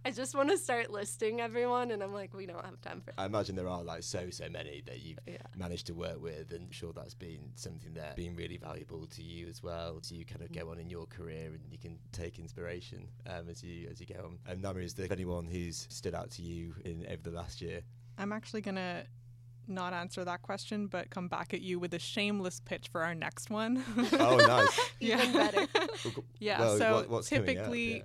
I 0.04 0.10
just 0.10 0.34
want 0.34 0.50
to 0.50 0.58
start 0.58 0.90
listing 0.90 1.40
everyone, 1.40 1.90
and 1.90 2.02
I'm 2.02 2.12
like, 2.12 2.32
we 2.34 2.46
don't 2.46 2.64
have 2.64 2.80
time 2.80 3.00
for. 3.00 3.12
I 3.18 3.26
imagine 3.26 3.56
there 3.56 3.68
are 3.68 3.82
like 3.82 4.02
so 4.02 4.30
so 4.30 4.48
many 4.48 4.82
that 4.86 5.00
you've 5.00 5.18
yeah. 5.26 5.36
managed 5.56 5.86
to 5.88 5.94
work 5.94 6.20
with, 6.20 6.52
and 6.52 6.66
I'm 6.66 6.70
sure 6.70 6.92
that's 6.92 7.14
been 7.14 7.50
something 7.56 7.92
that 7.94 8.16
been 8.16 8.36
really 8.36 8.56
valuable 8.56 9.06
to 9.06 9.22
you 9.22 9.48
as 9.48 9.62
well. 9.62 9.98
So 10.02 10.14
you 10.14 10.24
kind 10.24 10.42
of 10.42 10.52
go 10.52 10.70
on 10.70 10.78
in 10.78 10.88
your 10.88 11.06
career, 11.06 11.52
and 11.52 11.60
you 11.70 11.78
can 11.78 11.98
take 12.12 12.38
inspiration 12.38 13.08
um, 13.26 13.48
as 13.48 13.62
you 13.62 13.88
as 13.90 14.00
you 14.00 14.06
go 14.06 14.24
on. 14.24 14.38
And 14.46 14.62
Nami, 14.62 14.84
is 14.84 14.94
there 14.94 15.08
anyone 15.10 15.46
who's 15.46 15.86
stood 15.90 16.14
out 16.14 16.30
to 16.32 16.42
you 16.42 16.74
in 16.84 17.06
over 17.10 17.22
the 17.22 17.36
last 17.36 17.60
year? 17.60 17.82
I'm 18.18 18.32
actually 18.32 18.62
gonna 18.62 19.04
not 19.68 19.92
answer 19.92 20.24
that 20.24 20.42
question, 20.42 20.86
but 20.86 21.10
come 21.10 21.28
back 21.28 21.54
at 21.54 21.60
you 21.60 21.78
with 21.78 21.94
a 21.94 21.98
shameless 21.98 22.60
pitch 22.60 22.88
for 22.88 23.02
our 23.02 23.14
next 23.14 23.50
one. 23.50 23.82
oh, 24.18 24.36
nice. 24.36 24.90
Even 25.00 25.32
better. 25.32 25.66
yeah. 26.38 26.60
Well, 26.60 26.78
so 26.78 27.04
what, 27.08 27.24
typically, 27.24 28.04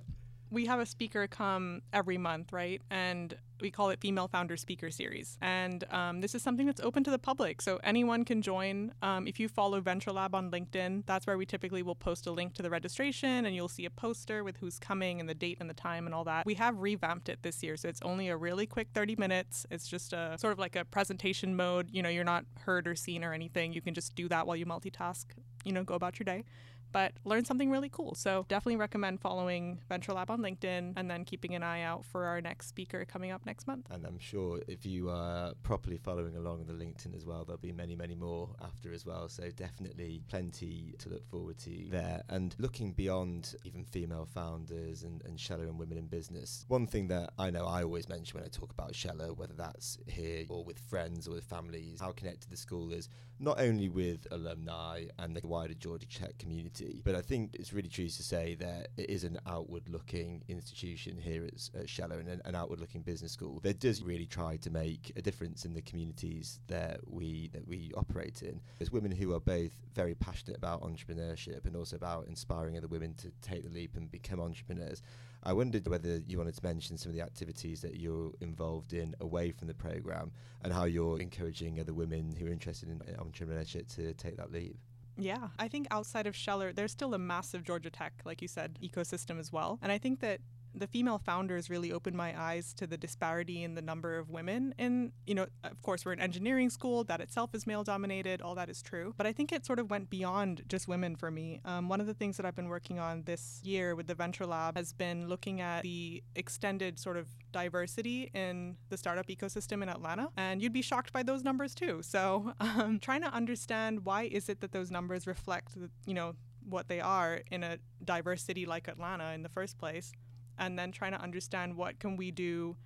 we 0.52 0.66
have 0.66 0.78
a 0.78 0.86
speaker 0.86 1.26
come 1.26 1.80
every 1.92 2.18
month, 2.18 2.52
right? 2.52 2.82
And 2.90 3.34
we 3.60 3.70
call 3.70 3.90
it 3.90 4.00
Female 4.00 4.28
Founder 4.28 4.56
Speaker 4.56 4.90
Series. 4.90 5.38
And 5.40 5.84
um, 5.90 6.20
this 6.20 6.34
is 6.34 6.42
something 6.42 6.66
that's 6.66 6.80
open 6.80 7.04
to 7.04 7.10
the 7.10 7.18
public. 7.18 7.62
So 7.62 7.80
anyone 7.82 8.24
can 8.24 8.42
join. 8.42 8.92
Um, 9.00 9.26
if 9.26 9.40
you 9.40 9.48
follow 9.48 9.80
Venture 9.80 10.12
Lab 10.12 10.34
on 10.34 10.50
LinkedIn, 10.50 11.06
that's 11.06 11.26
where 11.26 11.38
we 11.38 11.46
typically 11.46 11.82
will 11.82 11.94
post 11.94 12.26
a 12.26 12.32
link 12.32 12.52
to 12.54 12.62
the 12.62 12.68
registration 12.68 13.46
and 13.46 13.54
you'll 13.54 13.68
see 13.68 13.86
a 13.86 13.90
poster 13.90 14.44
with 14.44 14.58
who's 14.58 14.78
coming 14.78 15.20
and 15.20 15.28
the 15.28 15.34
date 15.34 15.56
and 15.60 15.70
the 15.70 15.74
time 15.74 16.06
and 16.06 16.14
all 16.14 16.24
that. 16.24 16.44
We 16.44 16.54
have 16.54 16.78
revamped 16.78 17.30
it 17.30 17.38
this 17.42 17.62
year. 17.62 17.76
So 17.78 17.88
it's 17.88 18.02
only 18.02 18.28
a 18.28 18.36
really 18.36 18.66
quick 18.66 18.88
30 18.92 19.16
minutes. 19.16 19.64
It's 19.70 19.88
just 19.88 20.12
a 20.12 20.36
sort 20.38 20.52
of 20.52 20.58
like 20.58 20.76
a 20.76 20.84
presentation 20.84 21.56
mode. 21.56 21.88
You 21.90 22.02
know, 22.02 22.10
you're 22.10 22.24
not 22.24 22.44
heard 22.60 22.86
or 22.86 22.94
seen 22.94 23.24
or 23.24 23.32
anything. 23.32 23.72
You 23.72 23.80
can 23.80 23.94
just 23.94 24.14
do 24.14 24.28
that 24.28 24.46
while 24.46 24.56
you 24.56 24.66
multitask, 24.66 25.26
you 25.64 25.72
know, 25.72 25.84
go 25.84 25.94
about 25.94 26.18
your 26.18 26.24
day 26.24 26.44
but 26.92 27.12
learn 27.24 27.44
something 27.44 27.70
really 27.70 27.88
cool. 27.88 28.14
So 28.14 28.44
definitely 28.48 28.76
recommend 28.76 29.20
following 29.20 29.80
Venture 29.88 30.12
Lab 30.12 30.30
on 30.30 30.40
LinkedIn 30.40 30.92
and 30.96 31.10
then 31.10 31.24
keeping 31.24 31.54
an 31.54 31.62
eye 31.62 31.82
out 31.82 32.04
for 32.04 32.24
our 32.24 32.40
next 32.40 32.68
speaker 32.68 33.04
coming 33.04 33.30
up 33.30 33.44
next 33.46 33.66
month. 33.66 33.86
And 33.90 34.06
I'm 34.06 34.18
sure 34.18 34.60
if 34.68 34.86
you 34.86 35.10
are 35.10 35.54
properly 35.62 35.96
following 35.96 36.36
along 36.36 36.60
on 36.60 36.66
the 36.66 36.84
LinkedIn 36.84 37.16
as 37.16 37.24
well, 37.24 37.44
there'll 37.44 37.58
be 37.58 37.72
many, 37.72 37.96
many 37.96 38.14
more 38.14 38.50
after 38.62 38.92
as 38.92 39.06
well. 39.06 39.28
So 39.28 39.50
definitely 39.50 40.22
plenty 40.28 40.94
to 40.98 41.08
look 41.08 41.26
forward 41.26 41.58
to 41.58 41.88
there. 41.90 42.22
And 42.28 42.54
looking 42.58 42.92
beyond 42.92 43.54
even 43.64 43.84
female 43.84 44.28
founders 44.32 45.02
and, 45.02 45.22
and 45.24 45.38
Scheller 45.40 45.64
and 45.64 45.78
women 45.78 45.98
in 45.98 46.06
business, 46.06 46.64
one 46.68 46.86
thing 46.86 47.08
that 47.08 47.32
I 47.38 47.50
know 47.50 47.66
I 47.66 47.82
always 47.82 48.08
mention 48.08 48.38
when 48.38 48.44
I 48.44 48.48
talk 48.48 48.70
about 48.70 48.94
Scheller, 48.94 49.32
whether 49.32 49.54
that's 49.54 49.98
here 50.06 50.44
or 50.48 50.64
with 50.64 50.78
friends 50.78 51.26
or 51.26 51.32
with 51.32 51.44
families, 51.44 52.00
how 52.00 52.12
connected 52.12 52.50
the 52.50 52.56
school 52.56 52.92
is, 52.92 53.08
not 53.38 53.60
only 53.60 53.88
with 53.88 54.26
alumni 54.30 55.04
and 55.18 55.34
the 55.34 55.46
wider 55.46 55.74
Georgia 55.74 56.06
Tech 56.08 56.38
community 56.38 56.81
but 57.04 57.14
I 57.14 57.20
think 57.20 57.54
it's 57.54 57.72
really 57.72 57.88
true 57.88 58.08
to 58.08 58.22
say 58.22 58.54
that 58.56 58.88
it 58.96 59.10
is 59.10 59.24
an 59.24 59.38
outward 59.46 59.88
looking 59.88 60.42
institution 60.48 61.16
here 61.16 61.44
at, 61.44 61.68
at 61.78 61.88
Scheller 61.88 62.18
and 62.18 62.28
an, 62.28 62.42
an 62.44 62.54
outward 62.54 62.80
looking 62.80 63.02
business 63.02 63.32
school 63.32 63.60
that 63.62 63.80
does 63.80 64.02
really 64.02 64.26
try 64.26 64.56
to 64.58 64.70
make 64.70 65.12
a 65.16 65.22
difference 65.22 65.64
in 65.64 65.74
the 65.74 65.82
communities 65.82 66.60
that 66.68 67.00
we 67.06 67.48
that 67.52 67.66
we 67.66 67.92
operate 67.96 68.42
in. 68.42 68.60
There's 68.78 68.90
women 68.90 69.12
who 69.12 69.34
are 69.34 69.40
both 69.40 69.72
very 69.94 70.14
passionate 70.14 70.56
about 70.56 70.82
entrepreneurship 70.82 71.66
and 71.66 71.76
also 71.76 71.96
about 71.96 72.26
inspiring 72.26 72.76
other 72.76 72.88
women 72.88 73.14
to 73.14 73.30
take 73.40 73.62
the 73.64 73.70
leap 73.70 73.96
and 73.96 74.10
become 74.10 74.40
entrepreneurs. 74.40 75.02
I 75.44 75.52
wondered 75.52 75.88
whether 75.88 76.18
you 76.18 76.38
wanted 76.38 76.54
to 76.54 76.64
mention 76.64 76.96
some 76.96 77.10
of 77.10 77.16
the 77.16 77.22
activities 77.22 77.80
that 77.80 77.96
you're 77.96 78.30
involved 78.40 78.92
in 78.92 79.16
away 79.20 79.50
from 79.50 79.66
the 79.66 79.74
program 79.74 80.30
and 80.62 80.72
how 80.72 80.84
you're 80.84 81.20
encouraging 81.20 81.80
other 81.80 81.92
women 81.92 82.32
who 82.38 82.46
are 82.46 82.52
interested 82.52 82.88
in 82.88 82.98
entrepreneurship 83.16 83.92
to 83.96 84.14
take 84.14 84.36
that 84.36 84.52
leap. 84.52 84.76
Yeah, 85.16 85.48
I 85.58 85.68
think 85.68 85.86
outside 85.90 86.26
of 86.26 86.34
Scheller, 86.34 86.72
there's 86.72 86.92
still 86.92 87.14
a 87.14 87.18
massive 87.18 87.64
Georgia 87.64 87.90
Tech, 87.90 88.12
like 88.24 88.40
you 88.40 88.48
said, 88.48 88.78
ecosystem 88.82 89.38
as 89.38 89.52
well. 89.52 89.78
And 89.82 89.92
I 89.92 89.98
think 89.98 90.20
that 90.20 90.40
the 90.74 90.86
female 90.86 91.18
founders 91.18 91.68
really 91.68 91.92
opened 91.92 92.16
my 92.16 92.38
eyes 92.40 92.72
to 92.74 92.86
the 92.86 92.96
disparity 92.96 93.62
in 93.62 93.74
the 93.74 93.82
number 93.82 94.18
of 94.18 94.30
women. 94.30 94.74
And, 94.78 95.12
you 95.26 95.34
know, 95.34 95.46
of 95.64 95.80
course, 95.82 96.04
we're 96.04 96.12
an 96.12 96.20
engineering 96.20 96.70
school, 96.70 97.04
that 97.04 97.20
itself 97.20 97.54
is 97.54 97.66
male 97.66 97.84
dominated, 97.84 98.40
all 98.40 98.54
that 98.54 98.68
is 98.68 98.82
true. 98.82 99.14
But 99.16 99.26
I 99.26 99.32
think 99.32 99.52
it 99.52 99.66
sort 99.66 99.78
of 99.78 99.90
went 99.90 100.10
beyond 100.10 100.62
just 100.68 100.88
women 100.88 101.16
for 101.16 101.30
me. 101.30 101.60
Um, 101.64 101.88
one 101.88 102.00
of 102.00 102.06
the 102.06 102.14
things 102.14 102.36
that 102.36 102.46
I've 102.46 102.56
been 102.56 102.68
working 102.68 102.98
on 102.98 103.22
this 103.24 103.60
year 103.62 103.94
with 103.94 104.06
the 104.06 104.14
Venture 104.14 104.46
Lab 104.46 104.76
has 104.76 104.92
been 104.92 105.28
looking 105.28 105.60
at 105.60 105.82
the 105.82 106.22
extended 106.34 106.98
sort 106.98 107.16
of 107.16 107.28
diversity 107.52 108.30
in 108.34 108.76
the 108.88 108.96
startup 108.96 109.26
ecosystem 109.28 109.82
in 109.82 109.88
Atlanta. 109.88 110.28
And 110.36 110.62
you'd 110.62 110.72
be 110.72 110.82
shocked 110.82 111.12
by 111.12 111.22
those 111.22 111.42
numbers 111.44 111.74
too. 111.74 112.00
So, 112.02 112.54
um, 112.60 112.98
trying 113.00 113.22
to 113.22 113.32
understand 113.32 114.04
why 114.04 114.24
is 114.24 114.48
it 114.48 114.60
that 114.60 114.72
those 114.72 114.90
numbers 114.90 115.26
reflect, 115.26 115.76
you 116.06 116.14
know, 116.14 116.34
what 116.68 116.88
they 116.88 117.00
are 117.00 117.40
in 117.50 117.64
a 117.64 117.78
diverse 118.04 118.42
city 118.42 118.66
like 118.66 118.88
Atlanta 118.88 119.32
in 119.32 119.42
the 119.42 119.48
first 119.48 119.78
place 119.78 120.12
and 120.58 120.78
then 120.78 120.92
trying 120.92 121.12
to 121.12 121.20
understand 121.20 121.76
what 121.76 121.98
can 121.98 122.16
we 122.16 122.30
do 122.30 122.76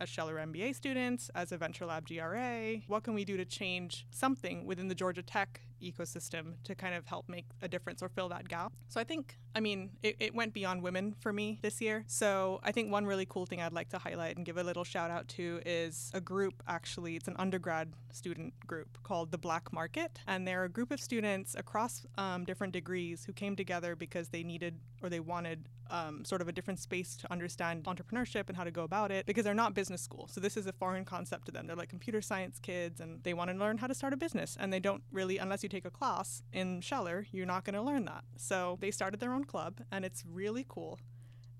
as 0.00 0.08
Scheller 0.08 0.36
MBA 0.36 0.74
students, 0.74 1.30
as 1.34 1.52
a 1.52 1.56
Venture 1.56 1.86
Lab 1.86 2.06
GRA, 2.06 2.76
what 2.86 3.02
can 3.02 3.14
we 3.14 3.24
do 3.24 3.36
to 3.36 3.44
change 3.44 4.06
something 4.10 4.66
within 4.66 4.88
the 4.88 4.94
Georgia 4.94 5.22
Tech 5.22 5.60
ecosystem 5.82 6.54
to 6.64 6.74
kind 6.74 6.94
of 6.94 7.06
help 7.06 7.28
make 7.28 7.46
a 7.62 7.68
difference 7.68 8.02
or 8.02 8.08
fill 8.08 8.28
that 8.28 8.48
gap. 8.48 8.72
So 8.88 9.00
I 9.00 9.04
think, 9.04 9.38
I 9.54 9.60
mean, 9.60 9.90
it, 10.02 10.16
it 10.18 10.34
went 10.34 10.52
beyond 10.52 10.82
women 10.82 11.14
for 11.20 11.32
me 11.32 11.58
this 11.62 11.80
year. 11.80 12.04
So 12.06 12.60
I 12.62 12.72
think 12.72 12.90
one 12.90 13.06
really 13.06 13.26
cool 13.26 13.46
thing 13.46 13.60
I'd 13.60 13.72
like 13.72 13.88
to 13.90 13.98
highlight 13.98 14.36
and 14.36 14.44
give 14.44 14.56
a 14.56 14.62
little 14.62 14.84
shout 14.84 15.10
out 15.10 15.28
to 15.28 15.60
is 15.64 16.10
a 16.14 16.20
group, 16.20 16.62
actually, 16.68 17.16
it's 17.16 17.28
an 17.28 17.36
undergrad 17.38 17.92
student 18.12 18.54
group 18.66 18.98
called 19.02 19.30
the 19.30 19.38
Black 19.38 19.72
Market. 19.72 20.18
And 20.26 20.46
they're 20.46 20.64
a 20.64 20.68
group 20.68 20.90
of 20.90 21.00
students 21.00 21.54
across 21.56 22.06
um, 22.18 22.44
different 22.44 22.72
degrees 22.72 23.24
who 23.24 23.32
came 23.32 23.56
together 23.56 23.96
because 23.96 24.28
they 24.28 24.42
needed 24.42 24.78
or 25.02 25.08
they 25.08 25.20
wanted 25.20 25.68
um, 25.90 26.24
sort 26.24 26.40
of 26.40 26.48
a 26.48 26.52
different 26.52 26.80
space 26.80 27.16
to 27.16 27.30
understand 27.30 27.84
entrepreneurship 27.84 28.48
and 28.48 28.56
how 28.56 28.64
to 28.64 28.70
go 28.70 28.82
about 28.82 29.10
it 29.10 29.26
because 29.26 29.44
they're 29.44 29.54
not 29.54 29.74
business 29.74 30.02
school. 30.02 30.28
So 30.28 30.40
this 30.40 30.56
is 30.56 30.66
a 30.66 30.72
foreign 30.72 31.04
concept 31.04 31.46
to 31.46 31.52
them. 31.52 31.66
They're 31.66 31.76
like 31.76 31.88
computer 31.88 32.20
science 32.20 32.58
kids 32.58 33.00
and 33.00 33.22
they 33.22 33.34
want 33.34 33.50
to 33.50 33.56
learn 33.56 33.78
how 33.78 33.86
to 33.86 33.94
start 33.94 34.12
a 34.12 34.16
business. 34.16 34.56
And 34.58 34.72
they 34.72 34.80
don't 34.80 35.02
really, 35.12 35.38
unless 35.38 35.62
you 35.62 35.65
take 35.68 35.84
a 35.84 35.90
class 35.90 36.42
in 36.52 36.80
Scheller, 36.80 37.26
you're 37.32 37.46
not 37.46 37.64
going 37.64 37.74
to 37.74 37.82
learn 37.82 38.04
that. 38.06 38.24
So 38.36 38.78
they 38.80 38.90
started 38.90 39.20
their 39.20 39.32
own 39.32 39.44
club 39.44 39.80
and 39.90 40.04
it's 40.04 40.24
really 40.26 40.64
cool. 40.68 40.98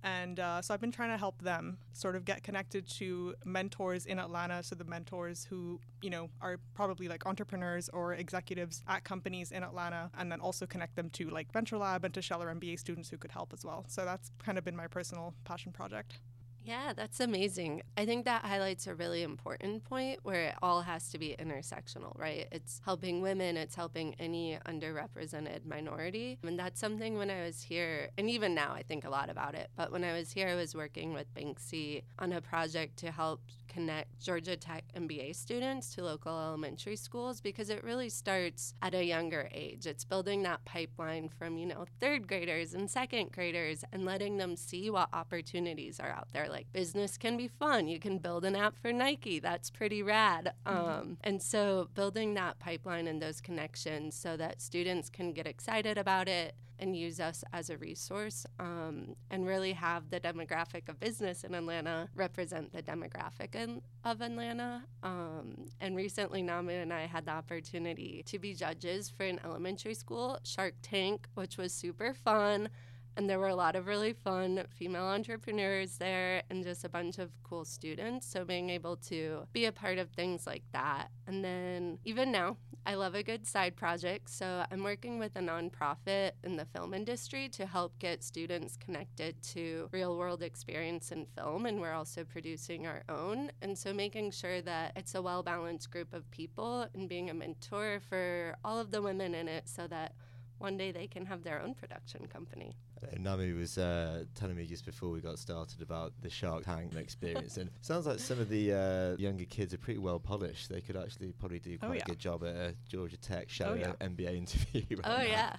And 0.07 0.39
uh, 0.39 0.63
so 0.63 0.73
I've 0.73 0.81
been 0.81 0.93
trying 0.93 1.11
to 1.11 1.17
help 1.17 1.43
them 1.43 1.79
sort 1.93 2.15
of 2.15 2.25
get 2.25 2.45
connected 2.45 2.89
to 2.99 3.35
mentors 3.45 4.07
in 4.07 4.21
Atlanta. 4.21 4.63
So 4.63 4.77
the 4.77 4.85
mentors 4.85 5.45
who, 5.45 5.81
you 6.01 6.11
know, 6.11 6.31
are 6.41 6.59
probably 6.75 7.09
like 7.09 7.27
entrepreneurs 7.27 7.89
or 7.89 8.15
executives 8.15 8.85
at 8.87 9.03
companies 9.03 9.51
in 9.51 9.65
Atlanta, 9.65 10.11
and 10.17 10.31
then 10.31 10.39
also 10.39 10.65
connect 10.65 10.95
them 10.95 11.11
to 11.11 11.29
like 11.31 11.51
Venture 11.53 11.77
Lab 11.77 12.05
and 12.05 12.15
to 12.15 12.23
Scheller 12.23 12.55
MBA 12.55 12.79
students 12.79 13.09
who 13.09 13.19
could 13.19 13.33
help 13.33 13.53
as 13.53 13.65
well. 13.65 13.85
So 13.89 14.05
that's 14.05 14.31
kind 14.39 14.59
of 14.59 14.65
been 14.65 14.77
my 14.77 14.87
personal 14.87 15.35
passion 15.45 15.73
project. 15.73 16.21
Yeah, 16.67 16.95
that's 16.97 17.21
amazing. 17.21 17.83
I 17.97 18.05
think 18.07 18.25
that 18.25 18.45
highlights 18.45 18.89
a 18.89 18.95
really 18.97 19.23
important 19.23 19.85
point 19.85 20.19
where 20.25 20.47
it 20.47 20.55
all 20.61 20.83
has 20.83 21.09
to 21.11 21.19
be 21.19 21.37
intersectional, 21.39 22.19
right? 22.19 22.49
It's 22.51 22.81
helping 22.85 23.23
women, 23.23 23.57
it's 23.57 23.77
helping 23.77 24.15
any 24.19 24.59
underrepresented 24.67 25.65
minority. 25.65 26.41
And 26.43 26.59
that's 26.59 26.81
something 26.81 27.19
when 27.19 27.31
I 27.31 27.45
was 27.45 27.63
here, 27.63 28.11
and 28.19 28.29
even 28.29 28.53
now 28.53 28.73
I 28.73 28.83
think 28.83 29.05
a 29.05 29.11
lot 29.11 29.31
about 29.31 29.55
it, 29.55 29.71
but 29.77 29.93
when 29.93 30.03
I 30.03 30.13
was 30.15 30.33
here, 30.33 30.49
I 30.49 30.57
was 30.57 30.75
working 30.75 31.13
with 31.13 31.33
Banksy 31.35 32.03
on 32.19 32.33
a 32.33 32.41
project 32.41 32.97
to 32.97 33.13
help 33.13 33.43
connect 33.69 34.19
Georgia 34.21 34.57
Tech 34.57 34.85
MBA 34.97 35.37
students 35.37 35.95
to 35.95 36.03
local 36.03 36.33
elementary 36.37 36.97
schools 36.97 37.41
because 37.41 37.69
it 37.71 37.85
really 37.85 38.09
starts 38.09 38.75
at 38.83 38.95
a 38.95 39.05
younger 39.05 39.49
age. 39.53 39.87
It's 39.87 40.05
building 40.05 40.43
that 40.45 40.65
pipeline 40.65 41.29
from, 41.29 41.59
you 41.59 41.67
know, 41.67 41.85
third 42.01 42.27
graders 42.27 42.75
and 42.75 42.91
second 42.91 43.33
graders 43.33 43.85
and 43.93 44.05
letting 44.05 44.39
them 44.39 44.57
see 44.57 44.89
what 44.91 45.11
opportunities 45.13 46.01
are 46.01 46.11
out 46.11 46.29
there. 46.33 46.49
Like 46.57 46.73
business 46.73 47.19
can 47.19 47.37
be 47.37 47.49
fun. 47.49 47.87
You 47.87 47.99
can 47.99 48.17
build 48.17 48.43
an 48.47 48.57
app 48.57 48.79
for 48.79 48.91
Nike. 48.91 49.39
That's 49.39 49.69
pretty 49.69 50.03
rad. 50.03 50.55
Mm-hmm. 50.67 50.89
Um, 50.89 51.19
and 51.23 51.43
so 51.43 51.91
building 51.93 52.33
that 52.33 52.59
pipeline 52.59 53.07
and 53.07 53.21
those 53.21 53.43
connections 53.43 54.17
so 54.17 54.39
that 54.39 54.63
students 54.63 55.11
can 55.11 55.35
get 55.35 55.47
excited 55.47 55.99
about 55.99 56.29
it 56.31 56.55
and 56.79 56.97
use 56.97 57.21
us 57.21 57.45
as 57.53 57.69
a 57.69 57.77
resource 57.77 58.47
um, 58.59 59.17
and 59.31 59.47
really 59.47 59.75
have 59.75 60.09
the 60.09 60.19
demographic 60.19 60.89
of 60.89 60.99
business 60.99 61.45
in 61.45 61.55
Atlanta 61.55 62.09
represent 62.15 62.73
the 62.73 62.83
demographic 62.83 63.55
in, 63.55 63.83
of 64.05 64.23
Atlanta. 64.23 64.83
Um, 65.03 65.67
and 65.79 65.95
recently, 65.95 66.43
Nami 66.43 66.75
and 66.75 66.93
I 66.93 67.07
had 67.07 67.27
the 67.27 67.33
opportunity 67.33 68.23
to 68.27 68.39
be 68.39 68.55
judges 68.55 69.11
for 69.11 69.25
an 69.25 69.41
elementary 69.45 69.95
school, 69.95 70.39
Shark 70.43 70.75
Tank, 70.81 71.29
which 71.35 71.59
was 71.59 71.75
super 71.75 72.15
fun. 72.15 72.71
And 73.17 73.31
there 73.31 73.39
were 73.39 73.49
a 73.49 73.55
lot 73.55 73.77
of 73.77 73.87
really 73.87 74.13
fun 74.13 74.63
female 74.69 75.05
entrepreneurs 75.05 75.97
there 75.97 76.43
and 76.51 76.63
just 76.63 76.85
a 76.85 76.89
bunch 76.89 77.19
of 77.19 77.31
cool 77.43 77.65
students. 77.65 78.27
So 78.27 78.45
being 78.45 78.69
able 78.69 78.97
to 79.09 79.47
be 79.53 79.65
a 79.65 79.73
part 79.73 79.99
of 79.99 80.11
things 80.11 80.47
like 80.47 80.65
that. 80.73 81.09
And 81.27 81.43
then 81.43 81.99
even 82.05 82.31
now, 82.31 82.59
I 82.85 82.95
love 82.95 83.15
a 83.15 83.23
good 83.23 83.47
side 83.47 83.75
project. 83.75 84.31
So 84.31 84.65
I'm 84.71 84.85
working 84.85 85.19
with 85.19 85.35
a 85.35 85.41
nonprofit 85.41 86.33
in 86.45 86.57
the 86.57 86.67
film 86.67 86.95
industry 86.95 87.49
to 87.51 87.67
help 87.67 87.99
get 87.99 88.23
students 88.23 88.77
connected 88.77 89.43
to 89.55 89.89
real 89.93 90.17
world 90.17 90.43
experience 90.43 91.11
in 91.11 91.27
film. 91.37 91.67
And 91.67 91.81
we're 91.81 91.95
also 91.95 92.23
producing 92.23 92.87
our 92.87 93.03
own. 93.09 93.51
And 93.63 93.77
so 93.77 93.93
making 93.93 94.31
sure 94.31 94.61
that 94.63 94.93
it's 94.95 95.15
a 95.15 95.23
well 95.23 95.43
balanced 95.43 95.91
group 95.91 96.13
of 96.13 96.31
people 96.31 96.87
and 96.95 97.09
being 97.09 97.31
a 97.31 97.35
mentor 97.35 98.01
for 98.09 98.57
all 98.65 98.79
of 98.79 98.91
the 98.91 99.03
women 99.03 99.35
in 99.35 99.49
it 99.49 99.69
so 99.69 99.87
that 99.89 100.13
one 100.59 100.77
day 100.77 100.93
they 100.93 101.07
can 101.07 101.27
have 101.27 101.43
their 101.43 101.61
own 101.61 101.75
production 101.75 102.27
company. 102.27 102.77
Uh, 103.03 103.17
Nami 103.19 103.53
was 103.53 103.77
uh, 103.79 104.25
telling 104.35 104.57
me 104.57 104.67
just 104.67 104.87
before 104.87 105.11
we 105.11 105.21
got 105.21 105.39
started 105.39 105.83
about 105.83 106.13
the 106.23 106.31
Shark 106.31 106.65
Tank 106.65 106.95
experience, 106.97 107.57
and 107.57 107.71
sounds 107.83 108.07
like 108.07 108.19
some 108.19 108.41
of 108.41 108.49
the 108.49 108.73
uh, 108.73 109.17
younger 109.21 109.45
kids 109.45 109.75
are 109.75 109.79
pretty 109.79 109.99
well 109.99 110.19
polished. 110.19 110.69
They 110.69 110.81
could 110.81 110.97
actually 110.97 111.33
probably 111.33 111.59
do 111.59 111.77
oh, 111.83 111.87
quite 111.87 111.91
oh, 111.91 111.95
yeah. 111.95 112.03
a 112.05 112.09
good 112.09 112.19
job 112.19 112.45
at 112.45 112.55
a 112.55 112.75
Georgia 112.89 113.19
Tech 113.19 113.51
show 113.51 113.71
oh, 113.71 113.75
yeah. 113.75 113.93
MBA 114.01 114.37
interview. 114.37 114.83
Right 114.97 115.01
oh 115.05 115.17
now. 115.19 115.23
yeah, 115.23 115.57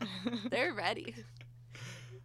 they're 0.50 0.74
ready. 0.74 1.14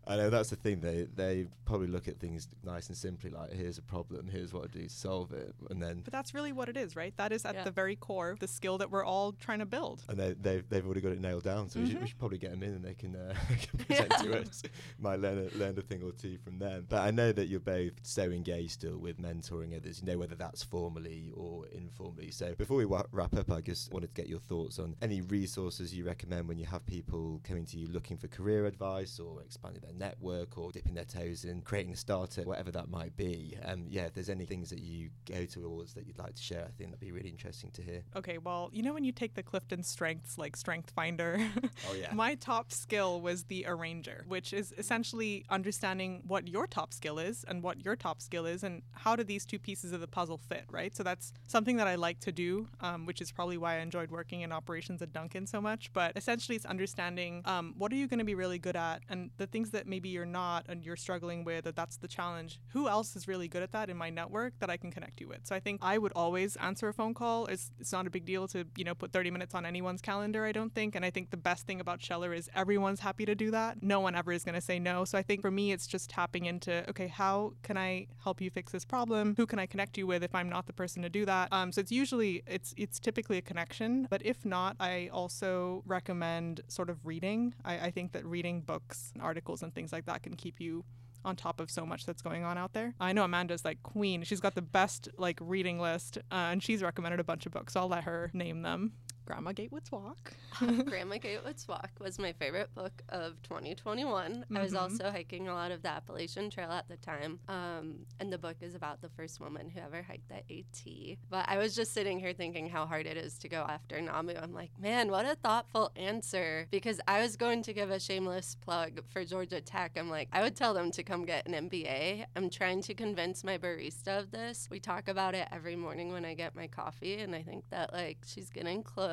I 0.07 0.17
know 0.17 0.31
that's 0.31 0.51
the 0.51 0.57
thing. 0.57 0.81
They 0.81 1.07
they 1.15 1.47
probably 1.65 1.87
look 1.87 2.09
at 2.09 2.19
things 2.19 2.49
nice 2.65 2.89
and 2.89 2.97
simply, 2.97 3.31
like 3.31 3.53
here's 3.53 3.79
a 3.79 3.83
problem, 3.83 4.29
here's 4.29 4.53
what 4.53 4.73
to 4.73 4.79
do 4.79 4.85
to 4.85 4.91
solve 4.91 5.33
it, 5.33 5.55
and 5.71 5.81
then. 5.81 6.01
But 6.05 6.13
that's 6.13 6.35
really 6.35 6.53
what 6.53 6.69
it 6.69 6.77
is, 6.77 6.97
right? 6.97 7.17
That 7.17 7.33
is 7.33 7.45
at 7.45 7.55
yeah. 7.55 7.65
the 7.65 7.71
very 7.71 7.97
core 7.97 8.37
the 8.41 8.49
skill 8.49 8.79
that 8.79 8.91
we're 8.91 9.05
all 9.05 9.33
trying 9.33 9.61
to 9.61 9.67
build. 9.67 10.03
And 10.09 10.19
they 10.19 10.35
they've, 10.41 10.69
they've 10.69 10.85
already 10.85 11.01
got 11.01 11.13
it 11.13 11.21
nailed 11.21 11.45
down, 11.45 11.69
so 11.69 11.79
mm-hmm. 11.79 11.85
we, 11.85 11.91
should, 11.91 11.95
we, 11.95 11.99
mm-hmm. 11.99 12.07
should, 12.07 12.19
probably 12.19 12.39
get 12.39 12.51
them 12.51 12.63
in 12.63 12.71
and 12.71 12.85
they 12.85 12.95
can, 12.95 13.15
uh, 13.15 13.35
can 13.49 13.79
present 13.79 14.11
yeah. 14.11 14.23
to 14.23 14.41
us. 14.41 14.63
Might 14.99 15.21
learn 15.21 15.39
a, 15.39 15.57
learn 15.57 15.79
a 15.79 15.83
thing 15.83 16.03
or 16.03 16.13
two 16.13 16.37
from 16.39 16.59
them. 16.59 16.87
But 16.89 17.03
I 17.03 17.11
know 17.11 17.33
that 17.33 17.47
you're 17.47 17.61
both 17.61 17.93
so 18.03 18.25
engaged 18.25 18.73
still 18.73 18.99
with 18.99 19.21
mentoring 19.21 19.77
others. 19.77 20.01
You 20.01 20.13
know 20.13 20.19
whether 20.19 20.35
that's 20.35 20.63
formally 20.63 21.31
or 21.35 21.67
informally. 21.69 22.31
So 22.31 22.55
before 22.57 22.77
we 22.77 22.87
wa- 22.87 23.05
wrap 23.13 23.37
up, 23.37 23.51
I 23.51 23.61
just 23.61 23.93
wanted 23.93 24.15
to 24.15 24.21
get 24.21 24.29
your 24.29 24.41
thoughts 24.41 24.79
on 24.79 24.97
any 25.01 25.21
resources 25.21 25.95
you 25.95 26.05
recommend 26.05 26.49
when 26.49 26.59
you 26.59 26.67
have 26.67 26.85
people 26.87 27.41
coming 27.45 27.67
to 27.67 27.79
you 27.79 27.87
looking 27.89 28.17
for 28.17 28.29
career 28.29 28.67
advice 28.67 29.19
or 29.19 29.43
expanding 29.43 29.83
their 29.83 29.92
network 29.99 30.59
or 30.59 30.71
dipping 30.73 30.95
their 30.95 31.05
toes 31.05 31.45
in 31.45 31.63
creating 31.63 31.93
a 31.93 31.97
startup, 31.97 32.47
whatever 32.47 32.71
that 32.71 32.89
might 32.89 33.17
be. 33.17 33.57
Um, 33.65 33.87
yeah, 33.89 34.03
if 34.03 34.15
there's 34.15 34.29
any 34.29 34.45
things 34.45 34.71
that 34.71 34.81
you 34.81 35.11
go 35.27 35.45
towards 35.45 35.95
that 35.95 36.07
you'd 36.07 36.19
like 36.19 36.35
to 36.35 36.43
share, 36.43 36.65
I 36.65 36.71
think 36.77 36.91
that'd 36.91 37.01
be 37.01 37.13
really 37.13 37.31
interesting 37.31 37.71
to 37.73 37.83
hear. 37.83 38.03
Okay, 38.17 38.39
well, 38.39 38.71
you 38.73 38.83
know 38.83 38.93
when 38.93 39.05
you 39.05 39.13
take 39.13 39.35
the 39.35 39.43
Clifton 39.43 39.83
Strengths 39.83 40.39
like 40.39 40.57
Strength 40.57 40.91
Finder, 40.91 41.39
oh 41.91 41.95
yeah, 41.95 42.13
my 42.13 42.35
top 42.35 42.73
skill 42.73 43.21
was 43.21 43.45
the 43.45 43.65
arranger, 43.67 44.25
which 44.29 44.53
is 44.53 44.73
essentially 44.79 45.45
understanding 45.51 46.23
what 46.27 46.49
your 46.49 46.67
top 46.67 46.93
skill 46.93 47.19
is 47.19 47.45
and 47.49 47.63
what 47.63 47.85
your 47.85 47.97
top 47.97 48.21
skill 48.21 48.47
is, 48.47 48.63
and 48.63 48.83
how 48.93 49.17
do 49.17 49.25
these 49.25 49.45
two 49.45 49.59
pieces 49.59 49.93
of 49.93 50.01
the 50.01 50.07
puzzle 50.07 50.39
fit, 50.39 50.65
right? 50.71 50.95
So 50.97 51.03
that's 51.03 51.33
something 51.47 51.77
that 51.77 51.87
I 51.87 51.95
like 51.95 52.21
to 52.21 52.33
do, 52.33 52.69
um, 52.81 53.07
which 53.07 53.21
is 53.21 53.33
probably 53.33 53.59
why 53.59 53.77
I 53.77 53.79
enjoyed 53.79 54.11
working 54.11 54.43
in 54.43 54.53
operations 54.53 55.03
at 55.03 55.13
Dunkin 55.13 55.47
so 55.47 55.61
much. 55.61 55.93
But 55.93 56.17
essentially, 56.17 56.57
it's 56.57 56.67
understanding 56.67 57.43
um, 57.45 57.75
what 57.79 57.93
are 57.93 57.97
you 57.97 58.07
going 58.07 58.19
to 58.19 58.25
be 58.25 58.35
really 58.35 58.59
good 58.59 58.77
at, 58.77 59.03
and 59.09 59.31
the 59.37 59.47
things 59.47 59.71
that 59.71 59.82
maybe 59.87 60.09
you're 60.09 60.25
not 60.25 60.67
and 60.69 60.85
you're 60.85 60.97
struggling 60.97 61.45
with, 61.45 61.67
or 61.67 61.73
that's 61.73 61.97
the 61.97 62.09
challenge, 62.09 62.61
who 62.69 62.89
else 62.89 63.17
is 63.17 63.29
really 63.29 63.49
good 63.49 63.63
at 63.63 63.73
that 63.73 63.91
in 63.91 63.97
my 63.97 64.11
network 64.11 64.55
that 64.61 64.71
I 64.71 64.77
can 64.77 64.91
connect 64.91 65.21
you 65.21 65.29
with? 65.29 65.41
So 65.45 65.55
I 65.55 65.61
think 65.61 65.81
I 65.83 65.99
would 65.99 66.13
always 66.15 66.57
answer 66.57 66.89
a 66.89 66.93
phone 66.93 67.15
call. 67.15 67.47
It's, 67.47 67.71
it's 67.79 67.93
not 67.93 68.07
a 68.07 68.11
big 68.11 68.25
deal 68.25 68.49
to, 68.49 68.65
you 68.77 68.85
know, 68.85 68.95
put 68.95 69.13
30 69.13 69.31
minutes 69.31 69.55
on 69.55 69.67
anyone's 69.67 70.01
calendar, 70.01 70.45
I 70.45 70.53
don't 70.53 70.75
think. 70.75 70.95
And 70.95 71.05
I 71.05 71.11
think 71.11 71.31
the 71.31 71.37
best 71.37 71.67
thing 71.67 71.81
about 71.81 72.03
Scheller 72.03 72.33
is 72.33 72.51
everyone's 72.55 73.01
happy 73.01 73.25
to 73.27 73.35
do 73.35 73.51
that. 73.51 73.83
No 73.83 74.01
one 74.01 74.15
ever 74.15 74.33
is 74.33 74.45
going 74.45 74.55
to 74.55 74.61
say 74.61 74.79
no. 74.79 75.05
So 75.05 75.19
I 75.19 75.23
think 75.23 75.43
for 75.43 75.51
me, 75.51 75.73
it's 75.73 75.87
just 75.87 76.11
tapping 76.11 76.47
into, 76.47 76.89
okay, 76.91 77.09
how 77.09 77.55
can 77.63 77.77
I 77.77 78.07
help 78.23 78.41
you 78.41 78.51
fix 78.51 78.73
this 78.73 78.85
problem? 78.85 79.35
Who 79.37 79.47
can 79.47 79.59
I 79.59 79.67
connect 79.67 79.99
you 79.99 80.07
with 80.07 80.23
if 80.23 80.35
I'm 80.35 80.49
not 80.49 80.67
the 80.67 80.73
person 80.73 81.03
to 81.03 81.09
do 81.09 81.25
that? 81.27 81.49
Um, 81.53 81.73
so 81.73 81.81
it's 81.81 81.93
usually, 81.93 82.43
it's, 82.47 82.75
it's 82.77 82.99
typically 82.99 83.39
a 83.39 83.43
connection. 83.43 84.07
But 84.11 84.25
if 84.25 84.45
not, 84.45 84.77
I 84.81 85.11
also 85.13 85.83
recommend 85.87 86.61
sort 86.69 86.91
of 86.91 87.05
reading. 87.05 87.55
I, 87.65 87.87
I 87.87 87.91
think 87.91 88.13
that 88.13 88.25
reading 88.25 88.61
books, 88.61 89.11
and 89.15 89.23
articles, 89.23 89.63
and 89.63 89.72
things 89.75 89.93
like 89.93 90.07
that 90.07 90.23
can 90.23 90.37
keep 90.37 90.53
keep 90.53 90.65
you 90.65 90.85
on 91.25 91.37
top 91.37 91.61
of 91.61 91.71
so 91.71 91.87
much 91.87 92.05
that's 92.05 92.21
going 92.21 92.43
on 92.43 92.59
out 92.59 92.73
there. 92.73 92.95
I 92.99 93.13
know 93.13 93.23
Amanda's 93.23 93.65
like 93.65 93.83
queen. 93.83 94.25
She's 94.25 94.41
got 94.41 94.57
the 94.57 94.63
best 94.63 95.09
like 95.17 95.39
reading 95.41 95.79
list, 95.79 96.19
uh, 96.33 96.51
and 96.51 96.63
she's 96.63 96.83
recommended 96.83 97.21
a 97.21 97.25
bunch 97.25 97.47
of 97.47 97.53
books. 97.53 97.75
So 97.75 97.81
I'll 97.81 97.89
let 97.89 98.05
her 98.05 98.31
name 98.35 98.63
them. 98.63 98.95
Grandma 99.25 99.53
Gatewood's 99.53 99.91
Walk. 99.93 100.33
Grandma 100.87 101.17
Gatewood's 101.19 101.67
Walk 101.69 101.91
was 102.01 102.19
my 102.19 102.33
favorite 102.33 102.75
book 102.75 103.03
of 103.09 103.41
2021. 103.43 104.45
I 104.55 104.61
was 104.61 104.73
Mhm. 104.73 104.81
also 104.81 105.11
hiking 105.11 105.49
a 105.49 105.55
lot 105.55 105.71
of 105.71 105.83
the 105.83 105.89
Appalachian 105.91 106.51
Trail 106.51 106.71
at 106.71 106.89
the 106.89 106.97
time. 106.97 107.39
Um, 107.49 108.07
and 108.21 108.33
the 108.33 108.39
book 108.39 108.57
is 108.61 108.75
about 108.75 109.01
the 109.01 109.09
first 109.11 109.41
woman 109.41 109.71
who 109.71 109.81
ever 109.81 110.03
hiked 110.03 110.29
the 110.29 110.43
AT. 110.53 111.19
But 111.31 111.49
I 111.49 111.59
was 111.59 111.75
just 111.75 111.93
sitting 111.93 112.19
here 112.19 112.33
thinking 112.33 112.69
how 112.69 112.87
hard 112.87 113.07
it 113.07 113.17
is 113.17 113.39
to 113.39 113.49
go 113.49 113.63
after 113.69 113.97
Nammu. 113.99 114.43
I'm 114.43 114.53
like, 114.53 114.71
man, 114.79 115.11
what 115.11 115.25
a 115.25 115.37
thoughtful 115.37 115.93
answer. 115.97 116.67
Because 116.71 117.01
I 117.07 117.21
was 117.23 117.37
going 117.37 117.63
to 117.63 117.73
give 117.73 117.91
a 117.91 118.01
shameless 118.01 118.57
plug 118.57 119.01
for 119.09 119.25
Georgia 119.25 119.61
Tech. 119.61 119.93
I'm 119.97 120.11
like, 120.11 120.29
I 120.33 120.43
would 120.43 120.57
tell 120.57 120.75
them 120.75 120.91
to 120.93 121.03
come 121.03 121.25
get 121.25 121.47
an 121.47 121.55
MBA. 121.71 122.27
I'm 122.37 122.51
trying 122.51 122.83
to 122.83 122.95
convince 122.95 123.45
my 123.45 123.57
barista 123.57 124.19
of 124.19 124.31
this. 124.33 124.69
We 124.71 124.81
talk 124.81 125.09
about 125.09 125.35
it 125.35 125.49
every 125.53 125.77
morning 125.77 126.13
when 126.13 126.25
I 126.25 126.35
get 126.35 126.55
my 126.57 126.67
coffee. 126.67 127.19
And 127.21 127.35
I 127.35 127.43
think 127.43 127.65
that, 127.71 127.93
like, 127.93 128.19
she's 128.27 128.51
getting 128.51 128.83
close. 128.83 129.12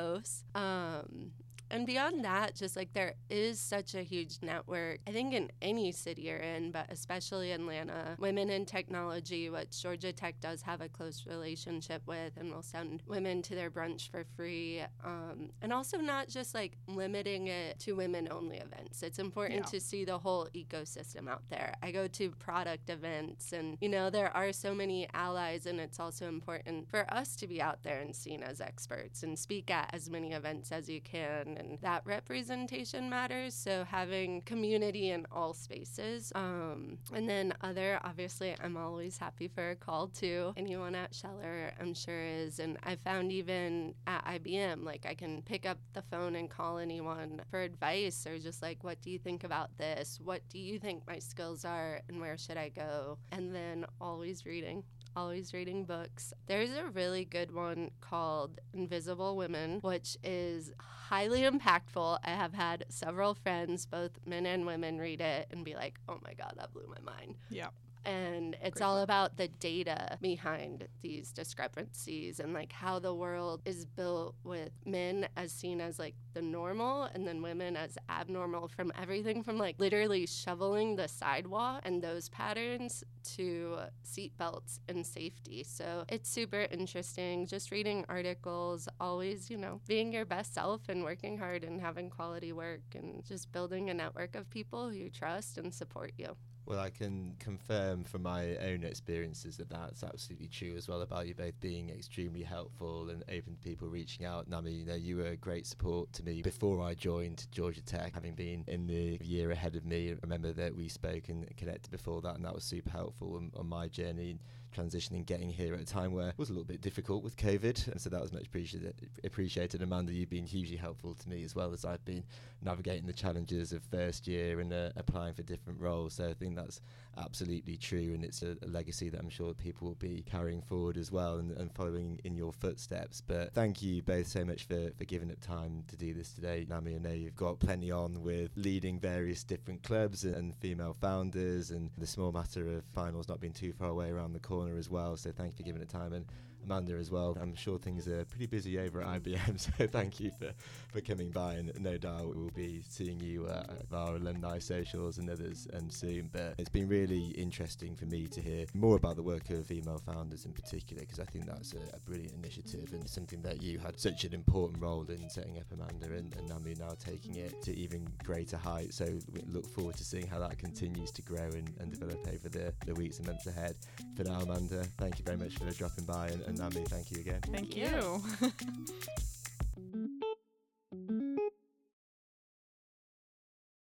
Um, 0.54 1.32
and 1.70 1.86
beyond 1.86 2.24
that, 2.24 2.54
just 2.54 2.76
like 2.76 2.92
there 2.92 3.14
is 3.28 3.60
such 3.60 3.94
a 3.94 4.02
huge 4.02 4.38
network, 4.42 4.98
I 5.06 5.12
think 5.12 5.34
in 5.34 5.50
any 5.62 5.92
city 5.92 6.22
you're 6.22 6.36
in, 6.38 6.70
but 6.70 6.86
especially 6.90 7.52
Atlanta, 7.52 8.16
women 8.18 8.50
in 8.50 8.66
technology, 8.66 9.48
which 9.50 9.80
Georgia 9.82 10.12
Tech 10.12 10.40
does 10.40 10.62
have 10.62 10.80
a 10.80 10.88
close 10.88 11.24
relationship 11.26 12.02
with, 12.06 12.36
and 12.36 12.52
will 12.52 12.62
send 12.62 13.02
women 13.06 13.42
to 13.42 13.54
their 13.54 13.70
brunch 13.70 14.10
for 14.10 14.24
free. 14.36 14.82
Um, 15.04 15.50
and 15.62 15.72
also 15.72 15.98
not 15.98 16.28
just 16.28 16.54
like 16.54 16.76
limiting 16.86 17.46
it 17.46 17.78
to 17.80 17.92
women 17.92 18.28
only 18.30 18.58
events. 18.58 19.02
It's 19.02 19.18
important 19.18 19.60
Yeah. 19.60 19.70
to 19.70 19.80
see 19.80 20.04
the 20.04 20.18
whole 20.18 20.48
ecosystem 20.54 21.28
out 21.28 21.42
there. 21.48 21.74
I 21.82 21.92
go 21.92 22.06
to 22.08 22.30
product 22.32 22.90
events, 22.90 23.52
and 23.52 23.76
you 23.80 23.88
know, 23.88 24.10
there 24.10 24.34
are 24.36 24.52
so 24.52 24.74
many 24.74 25.08
allies, 25.14 25.66
and 25.66 25.80
it's 25.80 26.00
also 26.00 26.26
important 26.28 26.88
for 26.88 27.12
us 27.12 27.36
to 27.36 27.46
be 27.46 27.62
out 27.62 27.82
there 27.82 28.00
and 28.00 28.14
seen 28.14 28.42
as 28.42 28.60
experts 28.60 29.22
and 29.22 29.38
speak 29.38 29.70
at 29.70 29.90
as 29.92 30.10
many 30.10 30.32
events 30.32 30.72
as 30.72 30.88
you 30.88 31.00
can 31.00 31.56
and 31.60 31.78
that 31.82 32.02
representation 32.04 33.08
matters. 33.08 33.54
So 33.54 33.84
having 33.84 34.42
community 34.42 35.10
in 35.10 35.26
all 35.30 35.54
spaces. 35.54 36.32
Um, 36.34 36.98
and 37.14 37.28
then 37.28 37.54
other, 37.60 38.00
obviously, 38.02 38.54
I'm 38.62 38.76
always 38.76 39.18
happy 39.18 39.48
for 39.48 39.70
a 39.70 39.76
call 39.76 40.08
to 40.20 40.52
anyone 40.56 40.94
at 40.94 41.14
Scheller, 41.14 41.72
I'm 41.80 41.94
sure 41.94 42.22
is. 42.22 42.58
And 42.58 42.78
I 42.82 42.96
found 42.96 43.32
even 43.32 43.94
at 44.06 44.24
IBM, 44.24 44.84
like 44.84 45.06
I 45.06 45.14
can 45.14 45.42
pick 45.42 45.66
up 45.66 45.78
the 45.92 46.02
phone 46.02 46.36
and 46.36 46.50
call 46.50 46.78
anyone 46.78 47.42
for 47.50 47.60
advice 47.60 48.26
or 48.26 48.38
just 48.38 48.62
like, 48.62 48.82
what 48.82 49.00
do 49.02 49.10
you 49.10 49.18
think 49.18 49.44
about 49.44 49.76
this? 49.78 50.18
What 50.22 50.42
do 50.48 50.58
you 50.58 50.78
think 50.78 51.06
my 51.06 51.18
skills 51.18 51.64
are 51.64 52.00
and 52.08 52.20
where 52.20 52.38
should 52.38 52.56
I 52.56 52.70
go? 52.70 53.18
And 53.32 53.54
then 53.54 53.84
always 54.00 54.46
reading 54.46 54.82
always 55.16 55.52
reading 55.52 55.84
books. 55.84 56.32
There's 56.46 56.70
a 56.70 56.88
really 56.90 57.24
good 57.24 57.52
one 57.52 57.90
called 58.00 58.60
Invisible 58.72 59.36
Women, 59.36 59.80
which 59.80 60.16
is 60.22 60.72
highly 60.78 61.42
impactful. 61.42 62.18
I 62.24 62.30
have 62.30 62.54
had 62.54 62.84
several 62.88 63.34
friends, 63.34 63.86
both 63.86 64.12
men 64.26 64.46
and 64.46 64.66
women, 64.66 64.98
read 64.98 65.20
it 65.20 65.48
and 65.50 65.64
be 65.64 65.74
like, 65.74 65.98
oh 66.08 66.18
my 66.24 66.34
God, 66.34 66.54
that 66.56 66.72
blew 66.72 66.86
my 66.88 67.12
mind. 67.12 67.34
Yeah. 67.48 67.68
And 68.04 68.56
it's 68.62 68.80
Great 68.80 68.86
all 68.86 68.96
book. 68.96 69.04
about 69.04 69.36
the 69.36 69.48
data 69.48 70.18
behind 70.22 70.88
these 71.02 71.32
discrepancies 71.32 72.40
and 72.40 72.54
like 72.54 72.72
how 72.72 72.98
the 72.98 73.14
world 73.14 73.60
is 73.64 73.84
built 73.84 74.34
with 74.42 74.70
men 74.86 75.28
as 75.36 75.52
seen 75.52 75.80
as 75.80 75.98
like 75.98 76.14
the 76.32 76.40
normal 76.42 77.04
and 77.04 77.26
then 77.26 77.42
women 77.42 77.76
as 77.76 77.98
abnormal 78.08 78.68
from 78.68 78.90
everything 79.00 79.42
from 79.42 79.58
like 79.58 79.76
literally 79.78 80.26
shoveling 80.26 80.96
the 80.96 81.08
sidewalk 81.08 81.82
and 81.84 82.02
those 82.02 82.28
patterns 82.30 83.04
to 83.22 83.78
seat 84.02 84.36
belts 84.38 84.80
and 84.88 85.04
safety. 85.06 85.62
So 85.62 86.04
it's 86.08 86.30
super 86.30 86.66
interesting. 86.70 87.46
Just 87.46 87.70
reading 87.70 88.04
articles, 88.08 88.88
always, 88.98 89.50
you 89.50 89.58
know, 89.58 89.80
being 89.86 90.12
your 90.12 90.24
best 90.24 90.54
self 90.54 90.88
and 90.88 91.04
working 91.04 91.36
hard 91.38 91.64
and 91.64 91.80
having 91.80 92.08
quality 92.10 92.52
work 92.52 92.82
and 92.94 93.24
just 93.24 93.52
building 93.52 93.90
a 93.90 93.94
network 93.94 94.34
of 94.34 94.48
people 94.50 94.88
who 94.88 94.96
you 94.96 95.10
trust 95.10 95.58
and 95.58 95.74
support 95.74 96.12
you. 96.16 96.36
Well, 96.70 96.78
I 96.78 96.90
can 96.90 97.34
confirm 97.40 98.04
from 98.04 98.22
my 98.22 98.54
own 98.58 98.84
experiences 98.84 99.56
that 99.56 99.70
that's 99.70 100.04
absolutely 100.04 100.46
true 100.46 100.76
as 100.76 100.86
well 100.86 101.02
about 101.02 101.26
you 101.26 101.34
both 101.34 101.58
being 101.58 101.90
extremely 101.90 102.44
helpful 102.44 103.10
and 103.10 103.24
open 103.24 103.56
to 103.56 103.60
people 103.60 103.88
reaching 103.88 104.24
out. 104.24 104.46
Nami, 104.46 104.70
you 104.70 104.86
know, 104.86 104.94
you 104.94 105.16
were 105.16 105.26
a 105.26 105.36
great 105.36 105.66
support 105.66 106.12
to 106.12 106.22
me 106.22 106.42
before 106.42 106.80
I 106.80 106.94
joined 106.94 107.48
Georgia 107.50 107.82
Tech, 107.82 108.14
having 108.14 108.36
been 108.36 108.62
in 108.68 108.86
the 108.86 109.18
year 109.20 109.50
ahead 109.50 109.74
of 109.74 109.84
me. 109.84 110.12
I 110.12 110.16
remember 110.22 110.52
that 110.52 110.76
we 110.76 110.88
spoke 110.88 111.28
and 111.28 111.44
connected 111.56 111.90
before 111.90 112.20
that, 112.20 112.36
and 112.36 112.44
that 112.44 112.54
was 112.54 112.62
super 112.62 112.90
helpful 112.90 113.34
on, 113.34 113.50
on 113.56 113.68
my 113.68 113.88
journey 113.88 114.38
transitioning, 114.76 115.26
getting 115.26 115.50
here 115.50 115.74
at 115.74 115.80
a 115.80 115.84
time 115.84 116.12
where 116.12 116.28
it 116.28 116.38
was 116.38 116.50
a 116.50 116.52
little 116.52 116.64
bit 116.64 116.80
difficult 116.80 117.22
with 117.22 117.36
COVID, 117.36 117.88
and 117.88 118.00
so 118.00 118.10
that 118.10 118.20
was 118.20 118.32
much 118.32 118.46
appreciated. 118.46 118.94
Appreciated, 119.24 119.82
Amanda. 119.82 120.12
You've 120.12 120.30
been 120.30 120.46
hugely 120.46 120.76
helpful 120.76 121.14
to 121.14 121.28
me 121.28 121.44
as 121.44 121.54
well 121.54 121.72
as 121.72 121.84
I've 121.84 122.04
been 122.04 122.24
navigating 122.62 123.06
the 123.06 123.12
challenges 123.12 123.72
of 123.72 123.82
first 123.84 124.26
year 124.26 124.60
and 124.60 124.72
uh, 124.72 124.90
applying 124.96 125.34
for 125.34 125.42
different 125.42 125.80
roles. 125.80 126.14
So 126.14 126.28
I 126.28 126.34
think 126.34 126.56
that's 126.56 126.80
absolutely 127.18 127.76
true, 127.76 128.12
and 128.14 128.24
it's 128.24 128.42
a, 128.42 128.56
a 128.62 128.68
legacy 128.68 129.08
that 129.08 129.20
I'm 129.20 129.30
sure 129.30 129.54
people 129.54 129.88
will 129.88 129.94
be 129.96 130.24
carrying 130.30 130.62
forward 130.62 130.96
as 130.96 131.10
well 131.10 131.38
and, 131.38 131.50
and 131.52 131.72
following 131.74 132.20
in 132.24 132.36
your 132.36 132.52
footsteps. 132.52 133.20
But 133.20 133.52
thank 133.52 133.82
you 133.82 134.02
both 134.02 134.26
so 134.26 134.44
much 134.44 134.64
for, 134.64 134.90
for 134.96 135.04
giving 135.04 135.30
up 135.30 135.40
time 135.40 135.84
to 135.88 135.96
do 135.96 136.14
this 136.14 136.32
today. 136.32 136.66
Nami, 136.68 136.94
I 136.94 136.98
know 136.98 137.12
you've 137.12 137.36
got 137.36 137.58
plenty 137.58 137.90
on 137.90 138.22
with 138.22 138.50
leading 138.56 138.98
various 138.98 139.42
different 139.42 139.82
clubs 139.82 140.24
and 140.24 140.54
female 140.56 140.96
founders, 141.00 141.70
and 141.70 141.90
the 141.98 142.06
small 142.06 142.32
matter 142.32 142.76
of 142.76 142.84
finals 142.94 143.28
not 143.28 143.40
being 143.40 143.52
too 143.52 143.72
far 143.72 143.88
away 143.88 144.10
around 144.10 144.32
the 144.32 144.38
corner 144.38 144.59
as 144.68 144.90
well. 144.90 145.16
So 145.16 145.30
thank 145.32 145.52
you 145.52 145.56
for 145.56 145.62
giving 145.62 145.82
it 145.82 145.88
time. 145.88 146.12
And 146.12 146.24
Amanda 146.70 146.94
as 146.94 147.10
well. 147.10 147.36
I'm 147.40 147.56
sure 147.56 147.78
things 147.78 148.06
are 148.06 148.24
pretty 148.26 148.46
busy 148.46 148.78
over 148.78 149.02
at 149.02 149.22
IBM, 149.22 149.58
so 149.78 149.86
thank 149.88 150.20
you 150.20 150.30
for, 150.38 150.52
for 150.92 151.00
coming 151.00 151.30
by. 151.30 151.54
And 151.54 151.72
no 151.80 151.98
doubt 151.98 152.36
we'll 152.36 152.50
be 152.54 152.80
seeing 152.88 153.18
you 153.18 153.46
uh, 153.46 153.64
at 153.68 153.92
our 153.92 154.14
alumni 154.14 154.60
socials 154.60 155.18
and 155.18 155.28
others 155.28 155.66
um, 155.76 155.90
soon. 155.90 156.30
But 156.32 156.54
it's 156.58 156.68
been 156.68 156.88
really 156.88 157.30
interesting 157.30 157.96
for 157.96 158.06
me 158.06 158.28
to 158.28 158.40
hear 158.40 158.66
more 158.72 158.94
about 158.94 159.16
the 159.16 159.22
work 159.22 159.50
of 159.50 159.66
female 159.66 159.98
founders 159.98 160.44
in 160.44 160.52
particular, 160.52 161.00
because 161.00 161.18
I 161.18 161.24
think 161.24 161.46
that's 161.46 161.72
a, 161.72 161.96
a 161.96 161.98
brilliant 162.06 162.34
initiative 162.34 162.92
and 162.92 163.08
something 163.08 163.42
that 163.42 163.60
you 163.60 163.80
had 163.80 163.98
such 163.98 164.22
an 164.22 164.32
important 164.32 164.80
role 164.80 165.04
in 165.08 165.28
setting 165.28 165.58
up 165.58 165.64
Amanda 165.72 166.14
and, 166.16 166.32
and 166.36 166.48
Nammu 166.48 166.78
now 166.78 166.94
taking 167.04 167.34
it 167.34 167.60
to 167.62 167.76
even 167.76 168.06
greater 168.22 168.56
heights. 168.56 168.96
So 168.96 169.06
we 169.32 169.42
look 169.48 169.66
forward 169.66 169.96
to 169.96 170.04
seeing 170.04 170.28
how 170.28 170.38
that 170.38 170.56
continues 170.58 171.10
to 171.12 171.22
grow 171.22 171.46
and, 171.46 171.68
and 171.80 171.90
develop 171.90 172.24
over 172.28 172.48
the, 172.48 172.72
the 172.86 172.94
weeks 172.94 173.18
and 173.18 173.26
months 173.26 173.48
ahead. 173.48 173.74
For 174.14 174.22
now, 174.22 174.40
Amanda, 174.40 174.84
thank 174.98 175.18
you 175.18 175.24
very 175.24 175.36
much 175.36 175.54
for 175.54 175.68
dropping 175.72 176.04
by, 176.04 176.28
and, 176.28 176.42
and 176.42 176.59
Nami, 176.60 176.84
thank 176.88 177.10
you 177.10 177.20
again. 177.20 177.40
Thank 177.50 177.74
you. 177.74 178.22
you. 178.42 178.52